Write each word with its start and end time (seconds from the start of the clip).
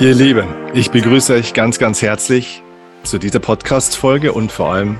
Ihr 0.00 0.14
Lieben, 0.14 0.48
ich 0.72 0.90
begrüße 0.90 1.34
euch 1.34 1.52
ganz, 1.52 1.78
ganz 1.78 2.00
herzlich 2.00 2.62
zu 3.02 3.18
dieser 3.18 3.38
Podcast-Folge 3.38 4.32
und 4.32 4.50
vor 4.50 4.72
allem 4.72 4.96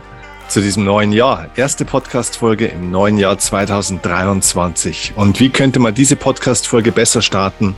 zu 0.49 0.61
diesem 0.61 0.85
neuen 0.85 1.11
Jahr. 1.13 1.49
Erste 1.57 1.87
Podcast-Folge 1.87 2.67
im 2.67 2.91
neuen 2.91 3.17
Jahr 3.17 3.39
2023. 3.39 5.15
Und 5.17 5.41
wie 5.41 5.49
könnte 5.49 5.79
man 5.79 5.95
diese 5.95 6.17
Podcast-Folge 6.17 6.93
besser 6.93 7.23
starten, 7.23 7.77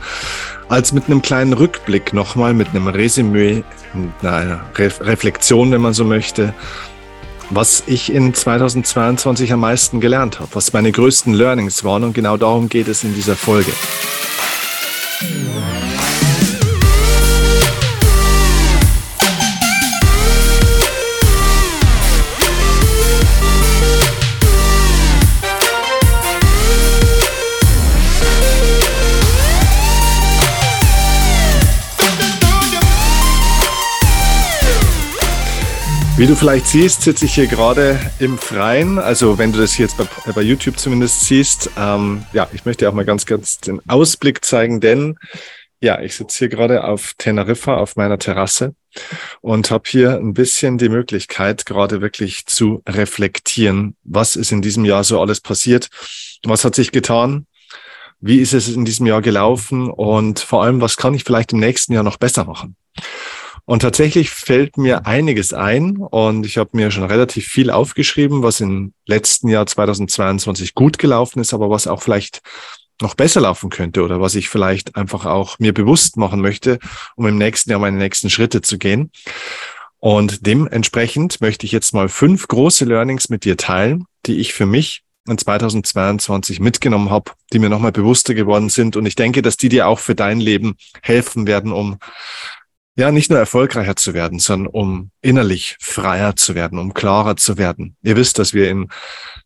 als 0.67 0.91
mit 0.91 1.05
einem 1.05 1.21
kleinen 1.21 1.53
Rückblick 1.53 2.11
nochmal, 2.11 2.53
mit 2.53 2.71
einem 2.71 2.89
Resümee, 2.89 3.63
mit 3.93 4.11
einer 4.21 4.65
Re 4.75 4.91
Reflexion, 4.99 5.71
wenn 5.71 5.79
man 5.81 5.93
so 5.93 6.03
möchte, 6.03 6.53
was 7.49 7.83
ich 7.87 8.11
in 8.11 8.33
2022 8.33 9.53
am 9.53 9.61
meisten 9.61 10.01
gelernt 10.01 10.41
habe, 10.41 10.49
was 10.55 10.73
meine 10.73 10.91
größten 10.91 11.33
Learnings 11.33 11.85
waren. 11.85 12.03
Und 12.03 12.11
genau 12.11 12.35
darum 12.35 12.67
geht 12.67 12.89
es 12.89 13.05
in 13.05 13.15
dieser 13.15 13.37
Folge. 13.37 13.71
Wie 36.15 36.27
du 36.27 36.35
vielleicht 36.35 36.67
siehst, 36.67 37.01
sitze 37.01 37.25
ich 37.25 37.33
hier 37.33 37.47
gerade 37.47 37.99
im 38.19 38.37
Freien. 38.37 38.99
Also 38.99 39.39
wenn 39.39 39.51
du 39.51 39.59
das 39.59 39.79
jetzt 39.79 39.97
bei, 39.97 40.05
bei 40.31 40.41
YouTube 40.43 40.77
zumindest 40.77 41.21
siehst, 41.21 41.71
ähm, 41.75 42.23
ja, 42.33 42.47
ich 42.53 42.65
möchte 42.65 42.87
auch 42.87 42.93
mal 42.93 43.03
ganz, 43.03 43.25
ganz 43.25 43.57
den 43.57 43.81
Ausblick 43.89 44.45
zeigen, 44.45 44.79
denn 44.79 45.17
ja, 45.81 45.99
ich 46.01 46.15
sitze 46.15 46.37
hier 46.37 46.49
gerade 46.49 46.83
auf 46.83 47.15
Teneriffa 47.17 47.77
auf 47.77 47.95
meiner 47.95 48.19
Terrasse 48.19 48.75
und 49.41 49.71
habe 49.71 49.85
hier 49.87 50.17
ein 50.17 50.35
bisschen 50.35 50.77
die 50.77 50.87
Möglichkeit, 50.87 51.65
gerade 51.65 51.99
wirklich 51.99 52.45
zu 52.45 52.83
reflektieren, 52.87 53.95
was 54.03 54.35
ist 54.35 54.51
in 54.51 54.61
diesem 54.61 54.85
Jahr 54.85 55.03
so 55.03 55.19
alles 55.19 55.41
passiert, 55.41 55.89
was 56.43 56.63
hat 56.63 56.75
sich 56.75 56.91
getan, 56.91 57.47
wie 58.19 58.37
ist 58.37 58.53
es 58.53 58.69
in 58.69 58.85
diesem 58.85 59.07
Jahr 59.07 59.23
gelaufen 59.23 59.89
und 59.89 60.39
vor 60.39 60.63
allem, 60.63 60.79
was 60.79 60.95
kann 60.95 61.15
ich 61.15 61.23
vielleicht 61.23 61.53
im 61.53 61.59
nächsten 61.59 61.91
Jahr 61.91 62.03
noch 62.03 62.17
besser 62.17 62.45
machen. 62.45 62.75
Und 63.65 63.81
tatsächlich 63.81 64.29
fällt 64.29 64.77
mir 64.77 65.05
einiges 65.05 65.53
ein 65.53 65.95
und 65.97 66.45
ich 66.45 66.57
habe 66.57 66.71
mir 66.73 66.91
schon 66.91 67.05
relativ 67.05 67.47
viel 67.47 67.69
aufgeschrieben, 67.69 68.43
was 68.43 68.59
im 68.59 68.93
letzten 69.05 69.47
Jahr 69.47 69.65
2022 69.65 70.73
gut 70.73 70.99
gelaufen 70.99 71.39
ist, 71.39 71.53
aber 71.53 71.69
was 71.69 71.87
auch 71.87 72.01
vielleicht 72.01 72.41
noch 73.01 73.15
besser 73.15 73.41
laufen 73.41 73.69
könnte 73.69 74.03
oder 74.03 74.19
was 74.19 74.35
ich 74.35 74.49
vielleicht 74.49 74.95
einfach 74.95 75.25
auch 75.25 75.59
mir 75.59 75.73
bewusst 75.73 76.17
machen 76.17 76.41
möchte, 76.41 76.79
um 77.15 77.25
im 77.25 77.37
nächsten 77.37 77.71
Jahr 77.71 77.79
meine 77.79 77.97
nächsten 77.97 78.29
Schritte 78.29 78.61
zu 78.61 78.77
gehen. 78.77 79.11
Und 79.99 80.45
dementsprechend 80.45 81.39
möchte 81.39 81.65
ich 81.65 81.71
jetzt 81.71 81.93
mal 81.93 82.09
fünf 82.09 82.49
große 82.49 82.83
Learnings 82.83 83.29
mit 83.29 83.45
dir 83.45 83.55
teilen, 83.55 84.05
die 84.25 84.39
ich 84.39 84.53
für 84.53 84.65
mich 84.65 85.03
in 85.27 85.37
2022 85.37 86.59
mitgenommen 86.59 87.09
habe, 87.09 87.31
die 87.53 87.59
mir 87.59 87.69
nochmal 87.69 87.93
bewusster 87.93 88.33
geworden 88.33 88.67
sind. 88.67 88.97
Und 88.97 89.05
ich 89.05 89.15
denke, 89.15 89.41
dass 89.41 89.55
die 89.55 89.69
dir 89.69 89.87
auch 89.87 89.99
für 89.99 90.15
dein 90.15 90.41
Leben 90.41 90.75
helfen 91.01 91.47
werden, 91.47 91.71
um 91.71 91.99
ja, 92.95 93.11
nicht 93.11 93.29
nur 93.29 93.39
erfolgreicher 93.39 93.95
zu 93.95 94.13
werden, 94.13 94.39
sondern 94.39 94.67
um 94.67 95.11
innerlich 95.21 95.77
freier 95.79 96.35
zu 96.35 96.53
werden, 96.53 96.77
um 96.77 96.93
klarer 96.93 97.35
zu 97.35 97.57
werden. 97.57 97.95
Ihr 98.03 98.15
wisst, 98.15 98.37
dass 98.37 98.53
wir 98.53 98.69
in 98.69 98.89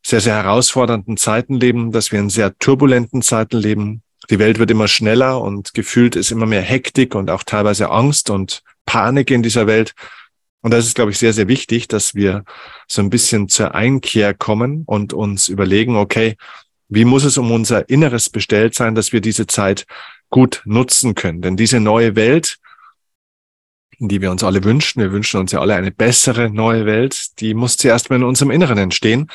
sehr, 0.05 0.19
sehr 0.19 0.35
herausfordernden 0.35 1.15
Zeiten 1.15 1.55
leben, 1.55 1.91
dass 1.91 2.11
wir 2.11 2.19
in 2.19 2.29
sehr 2.29 2.57
turbulenten 2.57 3.21
Zeiten 3.21 3.57
leben. 3.57 4.03
Die 4.29 4.39
Welt 4.39 4.59
wird 4.59 4.71
immer 4.71 4.89
schneller 4.89 5.41
und 5.41 5.73
gefühlt 5.73 6.17
ist 6.17 6.31
immer 6.31 6.45
mehr 6.45 6.61
Hektik 6.61 7.15
und 7.15 7.29
auch 7.29 7.43
teilweise 7.43 7.89
Angst 7.89 8.29
und 8.29 8.63
Panik 8.85 9.31
in 9.31 9.43
dieser 9.43 9.65
Welt. 9.65 9.93
Und 10.61 10.71
das 10.71 10.85
ist, 10.85 10.95
glaube 10.95 11.11
ich, 11.11 11.17
sehr, 11.17 11.31
sehr 11.31 11.47
wichtig, 11.47 11.87
dass 11.87 12.15
wir 12.15 12.43
so 12.87 13.01
ein 13.01 13.09
bisschen 13.09 13.47
zur 13.47 13.75
Einkehr 13.75 14.33
kommen 14.33 14.83
und 14.85 15.13
uns 15.13 15.47
überlegen, 15.47 15.95
okay, 15.95 16.35
wie 16.89 17.05
muss 17.05 17.23
es 17.23 17.37
um 17.37 17.51
unser 17.51 17.89
Inneres 17.89 18.29
bestellt 18.29 18.73
sein, 18.73 18.95
dass 18.95 19.13
wir 19.13 19.21
diese 19.21 19.47
Zeit 19.47 19.85
gut 20.29 20.61
nutzen 20.65 21.15
können? 21.15 21.41
Denn 21.41 21.55
diese 21.55 21.79
neue 21.79 22.15
Welt, 22.17 22.57
die 23.99 24.21
wir 24.21 24.31
uns 24.31 24.43
alle 24.43 24.63
wünschen. 24.63 25.01
Wir 25.01 25.11
wünschen 25.11 25.39
uns 25.39 25.51
ja 25.51 25.59
alle 25.59 25.75
eine 25.75 25.91
bessere 25.91 26.49
neue 26.49 26.85
Welt. 26.85 27.39
Die 27.39 27.53
muss 27.53 27.77
zuerst 27.77 28.09
mal 28.09 28.17
in 28.17 28.23
unserem 28.23 28.51
Inneren 28.51 28.77
entstehen. 28.77 29.29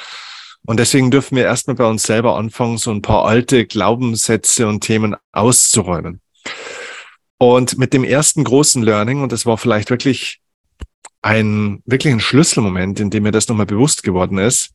Und 0.65 0.79
deswegen 0.79 1.11
dürfen 1.11 1.37
wir 1.37 1.45
erstmal 1.45 1.77
bei 1.77 1.87
uns 1.87 2.05
selber 2.05 2.37
anfangen, 2.37 2.79
so 2.79 2.93
ein 2.93 3.03
paar 3.03 3.25
alte 3.25 3.67
Glaubenssätze 3.67 4.69
und 4.69 4.83
Themen 4.83 5.17
auszuräumen. 5.33 6.21
Und 7.39 7.79
mit 7.79 7.93
dem 7.93 8.05
ersten 8.05 8.45
großen 8.45 8.83
Learning, 8.83 9.23
und 9.23 9.33
das 9.33 9.45
war 9.47 9.59
vielleicht 9.59 9.91
wirklich 9.91 10.41
ein, 11.23 11.83
wirklich 11.85 12.13
ein 12.13 12.21
Schlüsselmoment, 12.21 13.01
in 13.01 13.11
dem 13.11 13.25
mir 13.25 13.33
das 13.33 13.49
nochmal 13.49 13.67
bewusst 13.67 14.05
geworden 14.05 14.39
ist. 14.39 14.71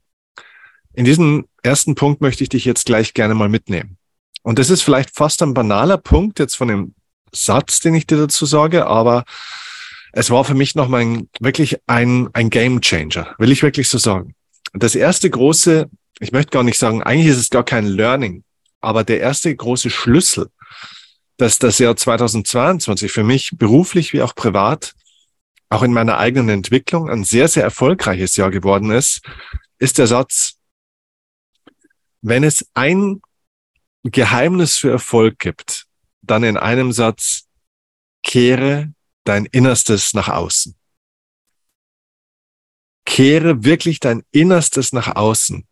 In 0.93 1.05
diesem 1.05 1.45
ersten 1.63 1.95
Punkt 1.95 2.21
möchte 2.21 2.43
ich 2.43 2.49
dich 2.49 2.65
jetzt 2.65 2.85
gleich 2.85 3.13
gerne 3.13 3.35
mal 3.35 3.49
mitnehmen. 3.49 3.97
Und 4.43 4.59
das 4.59 4.69
ist 4.69 4.81
vielleicht 4.81 5.15
fast 5.15 5.41
ein 5.43 5.53
banaler 5.53 5.97
Punkt 5.97 6.39
jetzt 6.39 6.55
von 6.55 6.67
dem 6.67 6.95
Satz, 7.33 7.79
den 7.79 7.95
ich 7.95 8.07
dir 8.07 8.17
dazu 8.17 8.45
sage, 8.45 8.87
aber 8.87 9.23
es 10.17 10.31
war 10.31 10.43
für 10.43 10.55
mich 10.55 10.73
nochmal 10.73 11.01
ein, 11.01 11.29
wirklich 11.39 11.77
ein, 11.85 12.29
ein 12.33 12.49
Game 12.49 12.81
Changer, 12.81 13.35
will 13.37 13.51
ich 13.51 13.61
wirklich 13.61 13.87
so 13.87 13.99
sagen. 13.99 14.33
Das 14.73 14.95
erste 14.95 15.29
große, 15.29 15.91
ich 16.19 16.31
möchte 16.31 16.49
gar 16.49 16.63
nicht 16.63 16.79
sagen, 16.79 17.03
eigentlich 17.03 17.27
ist 17.27 17.37
es 17.37 17.49
gar 17.51 17.63
kein 17.63 17.85
Learning, 17.85 18.43
aber 18.81 19.03
der 19.03 19.19
erste 19.19 19.55
große 19.55 19.91
Schlüssel, 19.91 20.49
dass 21.37 21.59
das 21.59 21.77
Jahr 21.77 21.95
2022 21.95 23.11
für 23.11 23.23
mich 23.23 23.51
beruflich 23.57 24.11
wie 24.11 24.23
auch 24.23 24.33
privat, 24.33 24.95
auch 25.69 25.83
in 25.83 25.93
meiner 25.93 26.17
eigenen 26.17 26.49
Entwicklung 26.49 27.11
ein 27.11 27.23
sehr, 27.23 27.47
sehr 27.47 27.63
erfolgreiches 27.63 28.37
Jahr 28.37 28.49
geworden 28.49 28.89
ist, 28.89 29.21
ist 29.77 29.99
der 29.99 30.07
Satz, 30.07 30.55
wenn 32.23 32.43
es 32.43 32.65
ein 32.73 33.21
Geheimnis 34.03 34.77
für 34.77 34.89
Erfolg 34.89 35.37
gibt, 35.37 35.85
dann 36.23 36.43
in 36.43 36.57
einem 36.57 36.91
Satz, 36.91 37.43
kehre 38.23 38.91
dein 39.27 39.45
Innerstes 39.45 40.13
nach 40.13 40.29
außen. 40.29 40.75
Kehre 43.05 43.63
wirklich 43.63 43.99
dein 43.99 44.23
Innerstes 44.31 44.93
nach 44.93 45.15
außen. 45.15 45.65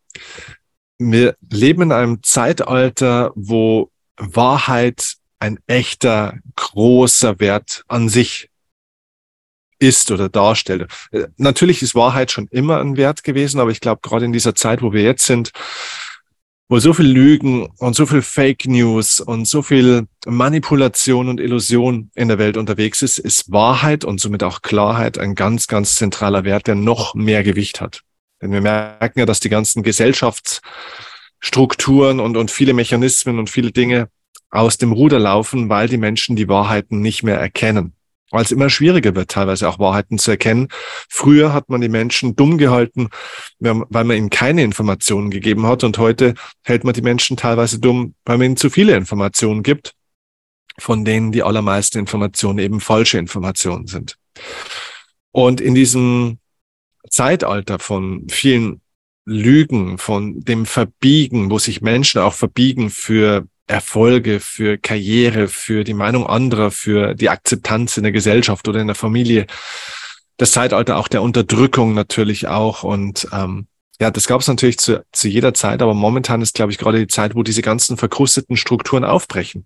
Wir 0.98 1.36
leben 1.50 1.84
in 1.84 1.92
einem 1.92 2.24
Zeitalter, 2.24 3.32
wo 3.36 3.92
Wahrheit 4.18 5.16
ein 5.40 5.60
echter, 5.68 6.40
großer 6.56 7.40
Wert 7.40 7.84
an 7.88 8.08
sich 8.10 8.50
ist 9.78 10.10
oder 10.12 10.30
darstellt. 10.30 10.90
Natürlich 11.38 11.82
ist 11.82 11.96
Wahrheit 11.96 12.32
schon 12.32 12.48
immer 12.48 12.80
ein 12.80 12.96
Wert 12.96 13.24
gewesen, 13.24 13.60
aber 13.60 13.72
ich 13.72 13.82
glaube, 13.82 14.00
gerade 14.02 14.26
in 14.26 14.34
dieser 14.34 14.56
Zeit, 14.56 14.82
wo 14.82 14.94
wir 14.94 15.04
jetzt 15.04 15.26
sind, 15.26 15.52
wo 16.68 16.80
so 16.80 16.94
viel 16.94 17.06
Lügen 17.06 17.68
und 17.78 17.96
so 17.96 18.08
viel 18.08 18.24
Fake 18.24 18.66
News 18.66 19.20
und 19.20 19.48
so 19.48 19.62
viel 19.62 20.08
Manipulation 20.26 21.30
und 21.30 21.40
Illusion 21.40 22.10
in 22.16 22.28
der 22.28 22.40
Welt 22.40 22.58
unterwegs 22.58 23.04
ist, 23.04 23.20
ist 23.20 23.52
Wahrheit 23.52 24.04
und 24.04 24.20
somit 24.20 24.42
auch 24.42 24.64
Klarheit 24.64 25.20
ein 25.20 25.36
ganz, 25.36 25.68
ganz 25.68 25.94
zentraler 25.96 26.44
Wert, 26.44 26.66
der 26.68 26.76
noch 26.76 27.14
mehr 27.14 27.44
Gewicht 27.44 27.82
hat. 27.82 28.02
Denn 28.42 28.52
wir 28.52 28.62
merken 28.62 29.20
ja, 29.20 29.28
dass 29.28 29.40
die 29.40 29.50
ganzen 29.50 29.84
Gesellschaftsstrukturen 29.84 32.20
und, 32.20 32.36
und 32.36 32.50
viele 32.50 32.74
Mechanismen 32.74 33.38
und 33.38 33.50
viele 33.50 33.72
Dinge 33.72 34.10
aus 34.50 34.78
dem 34.78 34.92
Ruder 34.92 35.20
laufen, 35.20 35.70
weil 35.70 35.88
die 35.88 35.98
Menschen 35.98 36.36
die 36.36 36.48
Wahrheiten 36.48 37.00
nicht 37.00 37.22
mehr 37.22 37.40
erkennen 37.40 37.94
weil 38.32 38.44
es 38.44 38.52
immer 38.52 38.70
schwieriger 38.70 39.16
wird, 39.16 39.32
teilweise 39.32 39.70
auch 39.70 39.80
Wahrheiten 39.80 40.18
zu 40.18 40.32
erkennen. 40.32 40.68
Früher 41.10 41.54
hat 41.54 41.70
man 41.70 41.82
die 41.82 41.90
Menschen 41.90 42.36
dumm 42.36 42.58
gehalten, 42.58 43.10
weil 43.60 44.04
man 44.04 44.18
ihnen 44.18 44.30
keine 44.30 44.64
Informationen 44.64 45.32
gegeben 45.32 45.66
hat 45.66 45.84
und 45.84 45.98
heute 45.98 46.34
hält 46.64 46.84
man 46.84 46.94
die 46.94 47.02
Menschen 47.02 47.38
teilweise 47.38 47.80
dumm, 47.80 48.16
weil 48.26 48.38
man 48.38 48.46
ihnen 48.46 48.58
zu 48.58 48.70
viele 48.70 48.96
Informationen 48.96 49.64
gibt, 49.64 49.94
von 50.78 51.06
denen 51.06 51.32
die 51.32 51.44
allermeisten 51.44 52.00
Informationen 52.00 52.60
eben 52.60 52.82
falsche 52.82 53.18
Informationen 53.18 53.88
sind. 53.88 54.18
Und 55.32 55.62
in 55.62 55.76
diesem 55.76 56.40
Zeitalter 57.10 57.80
von 57.80 58.28
vielen 58.30 58.82
Lügen, 59.26 59.98
von 59.98 60.40
dem 60.42 60.66
Verbiegen, 60.66 61.50
wo 61.50 61.58
sich 61.58 61.82
Menschen 61.82 62.22
auch 62.22 62.34
verbiegen 62.34 62.90
für 62.90 63.48
Erfolge, 63.68 64.40
für 64.40 64.78
Karriere, 64.78 65.48
für 65.48 65.84
die 65.84 65.94
Meinung 65.94 66.28
anderer, 66.28 66.72
für 66.72 67.16
die 67.16 67.30
Akzeptanz 67.30 67.98
in 67.98 68.04
der 68.04 68.12
Gesellschaft 68.12 68.68
oder 68.68 68.80
in 68.80 68.88
der 68.88 68.96
Familie. 68.96 69.48
Das 70.38 70.52
Zeitalter 70.52 70.98
auch 70.98 71.08
der 71.08 71.22
Unterdrückung 71.22 71.94
natürlich 71.94 72.48
auch. 72.48 72.84
Und 72.84 73.28
ähm, 73.32 73.68
ja, 74.00 74.12
das 74.12 74.28
gab 74.28 74.42
es 74.42 74.48
natürlich 74.48 74.78
zu, 74.78 75.04
zu 75.12 75.28
jeder 75.28 75.54
Zeit, 75.54 75.82
aber 75.82 75.94
momentan 75.94 76.42
ist, 76.42 76.54
glaube 76.54 76.72
ich, 76.72 76.78
gerade 76.78 77.00
die 77.00 77.08
Zeit, 77.08 77.36
wo 77.36 77.44
diese 77.44 77.62
ganzen 77.62 77.98
verkrusteten 77.98 78.58
Strukturen 78.58 79.04
aufbrechen. 79.04 79.66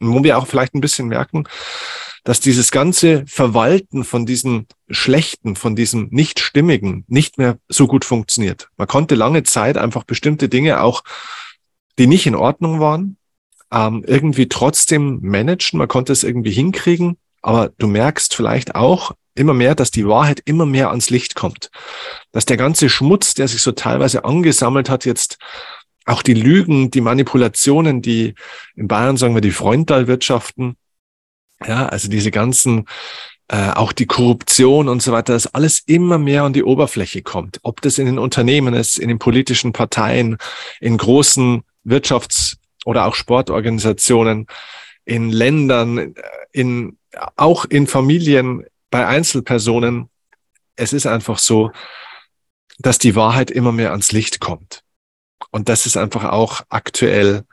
Und 0.00 0.12
wo 0.12 0.24
wir 0.24 0.38
auch 0.38 0.46
vielleicht 0.46 0.74
ein 0.74 0.80
bisschen 0.80 1.08
merken, 1.08 1.44
dass 2.24 2.40
dieses 2.40 2.70
ganze 2.70 3.24
Verwalten 3.26 4.02
von 4.02 4.24
diesen 4.24 4.66
Schlechten, 4.88 5.56
von 5.56 5.76
diesem 5.76 6.08
Nicht-Stimmigen 6.10 7.04
nicht 7.06 7.36
mehr 7.36 7.58
so 7.68 7.86
gut 7.86 8.04
funktioniert. 8.04 8.70
Man 8.78 8.88
konnte 8.88 9.14
lange 9.14 9.42
Zeit 9.42 9.76
einfach 9.76 10.04
bestimmte 10.04 10.48
Dinge 10.48 10.80
auch, 10.80 11.04
die 11.98 12.06
nicht 12.06 12.26
in 12.26 12.34
Ordnung 12.34 12.80
waren, 12.80 13.18
ähm, 13.74 14.04
irgendwie 14.06 14.48
trotzdem 14.48 15.18
managen. 15.22 15.78
Man 15.78 15.88
konnte 15.88 16.12
es 16.12 16.22
irgendwie 16.22 16.52
hinkriegen, 16.52 17.16
aber 17.42 17.72
du 17.76 17.88
merkst 17.88 18.34
vielleicht 18.34 18.74
auch 18.74 19.12
immer 19.34 19.52
mehr, 19.52 19.74
dass 19.74 19.90
die 19.90 20.06
Wahrheit 20.06 20.40
immer 20.44 20.64
mehr 20.64 20.90
ans 20.90 21.10
Licht 21.10 21.34
kommt. 21.34 21.70
Dass 22.30 22.46
der 22.46 22.56
ganze 22.56 22.88
Schmutz, 22.88 23.34
der 23.34 23.48
sich 23.48 23.62
so 23.62 23.72
teilweise 23.72 24.24
angesammelt 24.24 24.88
hat, 24.88 25.04
jetzt 25.04 25.38
auch 26.06 26.22
die 26.22 26.34
Lügen, 26.34 26.90
die 26.90 27.00
Manipulationen, 27.00 28.00
die 28.00 28.34
in 28.76 28.86
Bayern 28.86 29.16
sagen 29.16 29.34
wir 29.34 29.40
die 29.40 29.50
Freundalwirtschaften, 29.50 30.76
ja, 31.66 31.86
also 31.86 32.08
diese 32.08 32.30
ganzen, 32.30 32.84
äh, 33.48 33.70
auch 33.70 33.92
die 33.92 34.06
Korruption 34.06 34.88
und 34.88 35.02
so 35.02 35.12
weiter, 35.12 35.32
dass 35.32 35.52
alles 35.52 35.80
immer 35.86 36.18
mehr 36.18 36.44
an 36.44 36.52
die 36.52 36.62
Oberfläche 36.62 37.22
kommt. 37.22 37.58
Ob 37.62 37.80
das 37.80 37.98
in 37.98 38.06
den 38.06 38.18
Unternehmen 38.18 38.74
ist, 38.74 38.98
in 38.98 39.08
den 39.08 39.18
politischen 39.18 39.72
Parteien, 39.72 40.36
in 40.80 40.96
großen 40.96 41.62
Wirtschafts- 41.84 42.58
oder 42.84 43.06
auch 43.06 43.14
Sportorganisationen, 43.14 44.46
in 45.04 45.30
Ländern, 45.30 46.14
in, 46.52 46.98
auch 47.36 47.64
in 47.64 47.86
Familien, 47.86 48.64
bei 48.90 49.06
Einzelpersonen. 49.06 50.08
Es 50.76 50.92
ist 50.92 51.06
einfach 51.06 51.38
so, 51.38 51.72
dass 52.78 52.98
die 52.98 53.14
Wahrheit 53.14 53.50
immer 53.50 53.72
mehr 53.72 53.90
ans 53.90 54.12
Licht 54.12 54.40
kommt. 54.40 54.82
Und 55.50 55.68
das 55.68 55.86
ist 55.86 55.96
einfach 55.96 56.24
auch 56.24 56.62
aktuell 56.68 57.44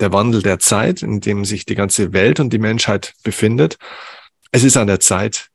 der 0.00 0.12
Wandel 0.12 0.42
der 0.42 0.58
Zeit, 0.58 1.02
in 1.02 1.20
dem 1.20 1.44
sich 1.44 1.64
die 1.64 1.74
ganze 1.74 2.12
Welt 2.12 2.40
und 2.40 2.52
die 2.52 2.58
Menschheit 2.58 3.14
befindet. 3.22 3.78
Es 4.50 4.64
ist 4.64 4.76
an 4.76 4.86
der 4.86 5.00
Zeit, 5.00 5.47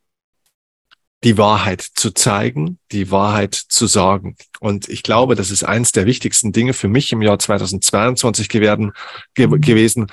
die 1.24 1.38
Wahrheit 1.38 1.80
zu 1.80 2.10
zeigen, 2.10 2.78
die 2.92 3.10
Wahrheit 3.10 3.54
zu 3.54 3.86
sagen. 3.86 4.36
Und 4.60 4.88
ich 4.90 5.02
glaube, 5.02 5.34
das 5.34 5.50
ist 5.50 5.64
eins 5.64 5.90
der 5.92 6.04
wichtigsten 6.04 6.52
Dinge 6.52 6.74
für 6.74 6.88
mich 6.88 7.12
im 7.12 7.22
Jahr 7.22 7.38
2022 7.38 8.50
geworden, 8.50 8.92
ge 9.34 9.46
mhm. 9.46 9.60
gewesen, 9.60 10.06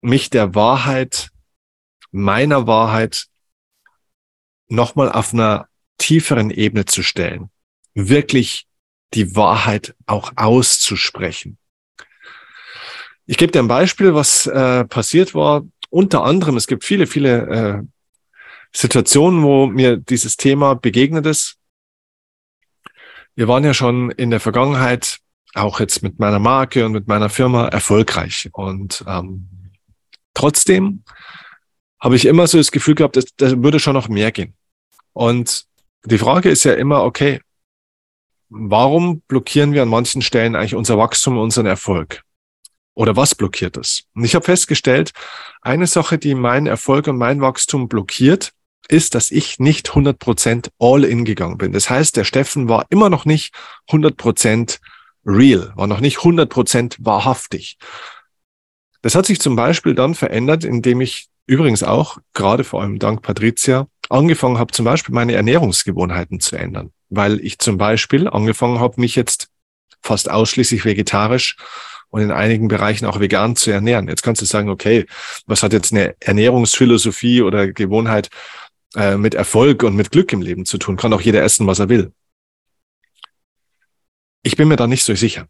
mich 0.00 0.28
der 0.28 0.54
Wahrheit, 0.56 1.30
meiner 2.10 2.66
Wahrheit 2.66 3.26
nochmal 4.68 5.12
auf 5.12 5.32
einer 5.32 5.68
tieferen 5.98 6.50
Ebene 6.50 6.84
zu 6.84 7.04
stellen. 7.04 7.50
Wirklich 7.94 8.66
die 9.14 9.36
Wahrheit 9.36 9.94
auch 10.06 10.32
auszusprechen. 10.34 11.58
Ich 13.26 13.36
gebe 13.36 13.52
dir 13.52 13.60
ein 13.60 13.68
Beispiel, 13.68 14.14
was 14.14 14.46
äh, 14.46 14.84
passiert 14.84 15.34
war. 15.34 15.62
Unter 15.90 16.24
anderem, 16.24 16.56
es 16.56 16.66
gibt 16.66 16.84
viele, 16.84 17.06
viele 17.06 17.46
äh, 17.46 17.82
Situationen, 18.72 19.42
wo 19.42 19.66
mir 19.66 19.96
dieses 19.96 20.36
Thema 20.36 20.74
begegnet 20.74 21.26
ist. 21.26 21.56
Wir 23.34 23.48
waren 23.48 23.64
ja 23.64 23.74
schon 23.74 24.10
in 24.10 24.30
der 24.30 24.40
Vergangenheit, 24.40 25.18
auch 25.54 25.80
jetzt 25.80 26.02
mit 26.02 26.18
meiner 26.18 26.38
Marke 26.38 26.86
und 26.86 26.92
mit 26.92 27.08
meiner 27.08 27.28
Firma, 27.28 27.68
erfolgreich. 27.68 28.48
Und 28.52 29.04
ähm, 29.06 29.48
trotzdem 30.34 31.04
habe 32.00 32.16
ich 32.16 32.26
immer 32.26 32.46
so 32.46 32.58
das 32.58 32.70
Gefühl 32.70 32.94
gehabt, 32.94 33.16
dass, 33.16 33.26
das 33.36 33.62
würde 33.62 33.80
schon 33.80 33.94
noch 33.94 34.08
mehr 34.08 34.32
gehen. 34.32 34.54
Und 35.12 35.66
die 36.04 36.18
Frage 36.18 36.48
ist 36.48 36.64
ja 36.64 36.74
immer, 36.74 37.02
okay, 37.02 37.40
warum 38.48 39.20
blockieren 39.22 39.72
wir 39.72 39.82
an 39.82 39.88
manchen 39.88 40.22
Stellen 40.22 40.56
eigentlich 40.56 40.74
unser 40.74 40.98
Wachstum, 40.98 41.38
unseren 41.38 41.66
Erfolg? 41.66 42.22
Oder 42.94 43.16
was 43.16 43.34
blockiert 43.34 43.76
es? 43.76 44.04
Und 44.14 44.24
ich 44.24 44.34
habe 44.34 44.44
festgestellt, 44.44 45.12
eine 45.62 45.86
Sache, 45.86 46.18
die 46.18 46.34
meinen 46.34 46.66
Erfolg 46.66 47.06
und 47.06 47.16
mein 47.16 47.40
Wachstum 47.40 47.88
blockiert, 47.88 48.52
ist, 48.90 49.14
dass 49.14 49.30
ich 49.30 49.58
nicht 49.58 49.90
100% 49.90 50.68
all 50.78 51.04
in 51.04 51.24
gegangen 51.24 51.58
bin. 51.58 51.72
Das 51.72 51.90
heißt, 51.90 52.16
der 52.16 52.24
Steffen 52.24 52.68
war 52.68 52.86
immer 52.90 53.10
noch 53.10 53.24
nicht 53.24 53.54
100% 53.88 54.78
real, 55.24 55.72
war 55.76 55.86
noch 55.86 56.00
nicht 56.00 56.18
100% 56.18 56.96
wahrhaftig. 57.00 57.78
Das 59.02 59.14
hat 59.14 59.26
sich 59.26 59.40
zum 59.40 59.56
Beispiel 59.56 59.94
dann 59.94 60.14
verändert, 60.14 60.64
indem 60.64 61.00
ich 61.00 61.28
übrigens 61.46 61.82
auch, 61.82 62.18
gerade 62.34 62.64
vor 62.64 62.82
allem 62.82 62.98
dank 62.98 63.22
Patricia, 63.22 63.86
angefangen 64.08 64.58
habe, 64.58 64.72
zum 64.72 64.84
Beispiel 64.84 65.14
meine 65.14 65.34
Ernährungsgewohnheiten 65.34 66.40
zu 66.40 66.56
ändern 66.56 66.92
weil 67.10 67.44
ich 67.44 67.58
zum 67.58 67.76
Beispiel 67.76 68.28
angefangen 68.28 68.80
habe, 68.80 69.00
mich 69.00 69.16
jetzt 69.16 69.48
fast 70.02 70.30
ausschließlich 70.30 70.84
vegetarisch 70.84 71.56
und 72.08 72.22
in 72.22 72.30
einigen 72.30 72.68
Bereichen 72.68 73.04
auch 73.06 73.20
vegan 73.20 73.56
zu 73.56 73.70
ernähren. 73.70 74.08
Jetzt 74.08 74.22
kannst 74.22 74.40
du 74.40 74.46
sagen, 74.46 74.70
okay, 74.70 75.06
was 75.46 75.62
hat 75.62 75.72
jetzt 75.72 75.92
eine 75.92 76.14
Ernährungsphilosophie 76.20 77.42
oder 77.42 77.70
Gewohnheit 77.70 78.30
äh, 78.96 79.16
mit 79.16 79.34
Erfolg 79.34 79.82
und 79.82 79.94
mit 79.96 80.10
Glück 80.10 80.32
im 80.32 80.42
Leben 80.42 80.64
zu 80.64 80.78
tun? 80.78 80.96
Kann 80.96 81.12
auch 81.12 81.20
jeder 81.20 81.42
essen, 81.42 81.66
was 81.66 81.78
er 81.78 81.88
will. 81.88 82.12
Ich 84.42 84.56
bin 84.56 84.68
mir 84.68 84.76
da 84.76 84.86
nicht 84.86 85.04
so 85.04 85.14
sicher. 85.14 85.48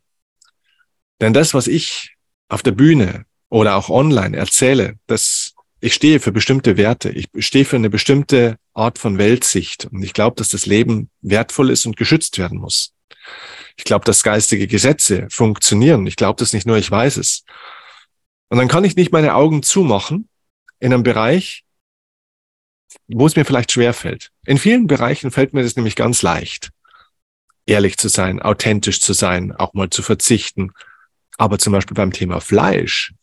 Denn 1.21 1.33
das, 1.33 1.55
was 1.55 1.67
ich 1.67 2.17
auf 2.49 2.63
der 2.63 2.73
Bühne 2.73 3.25
oder 3.49 3.77
auch 3.77 3.91
online 3.91 4.37
erzähle, 4.37 4.99
das 5.07 5.55
ich 5.81 5.95
stehe 5.95 6.21
für 6.21 6.33
bestimmte 6.33 6.77
Werte, 6.77 7.11
ich 7.11 7.29
stehe 7.39 7.65
für 7.65 7.77
eine 7.77 7.89
bestimmte 7.89 8.59
Art 8.75 8.99
von 8.99 9.17
Weltsicht 9.17 9.87
und 9.87 10.03
ich 10.03 10.13
glaube, 10.13 10.37
dass 10.37 10.51
das 10.51 10.67
Leben 10.67 11.11
wertvoll 11.23 11.71
ist 11.71 11.87
und 11.87 11.97
geschützt 11.97 12.37
werden 12.39 12.59
muss. 12.59 12.93
Ich 13.77 13.85
glaube, 13.85 14.05
dass 14.05 14.23
geistige 14.23 14.67
Gesetze 14.67 15.27
funktionieren. 15.31 16.07
Ich 16.07 16.17
glaube 16.17 16.39
das 16.39 16.53
nicht 16.53 16.67
nur, 16.67 16.77
ich 16.77 16.91
weiß 16.91 17.17
es. 17.17 17.45
Und 18.51 18.59
dann 18.59 18.69
kann 18.69 18.85
ich 18.85 18.97
nicht 18.97 19.13
meine 19.13 19.35
Augen 19.35 19.63
zumachen 19.63 20.29
in 20.81 20.93
einem 20.93 21.03
Bereich, 21.03 21.65
wo 23.09 23.27
es 23.27 23.37
mir 23.37 23.45
vielleicht 23.45 23.73
schwer 23.73 23.95
fällt. 23.95 24.31
In 24.47 24.59
vielen 24.59 24.87
Bereichen 24.87 25.31
fällt 25.31 25.53
mir 25.53 25.63
das 25.63 25.77
nämlich 25.77 25.97
ganz 25.97 26.23
leicht, 26.23 26.71
ehrlich 27.67 27.97
zu 27.97 28.09
sein, 28.09 28.41
authentisch 28.41 29.01
zu 29.01 29.13
sein, 29.13 29.53
auch 29.53 29.75
mal 29.75 29.91
zu 29.91 30.03
verzichten. 30.03 30.73
Aber 31.39 31.59
zum 31.59 31.73
Beispiel 31.73 31.95
beim 31.95 32.13
Thema 32.13 32.41
Fleisch 32.41 33.15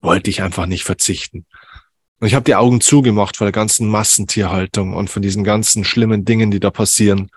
wollte 0.00 0.30
ich 0.30 0.42
einfach 0.42 0.66
nicht 0.66 0.84
verzichten. 0.84 1.46
Und 2.20 2.28
ich 2.28 2.34
habe 2.34 2.44
die 2.44 2.54
Augen 2.54 2.80
zugemacht 2.80 3.36
vor 3.36 3.46
der 3.46 3.52
ganzen 3.52 3.88
Massentierhaltung 3.88 4.94
und 4.94 5.10
von 5.10 5.22
diesen 5.22 5.44
ganzen 5.44 5.84
schlimmen 5.84 6.24
Dingen, 6.24 6.50
die 6.50 6.60
da 6.60 6.70
passieren. 6.70 7.30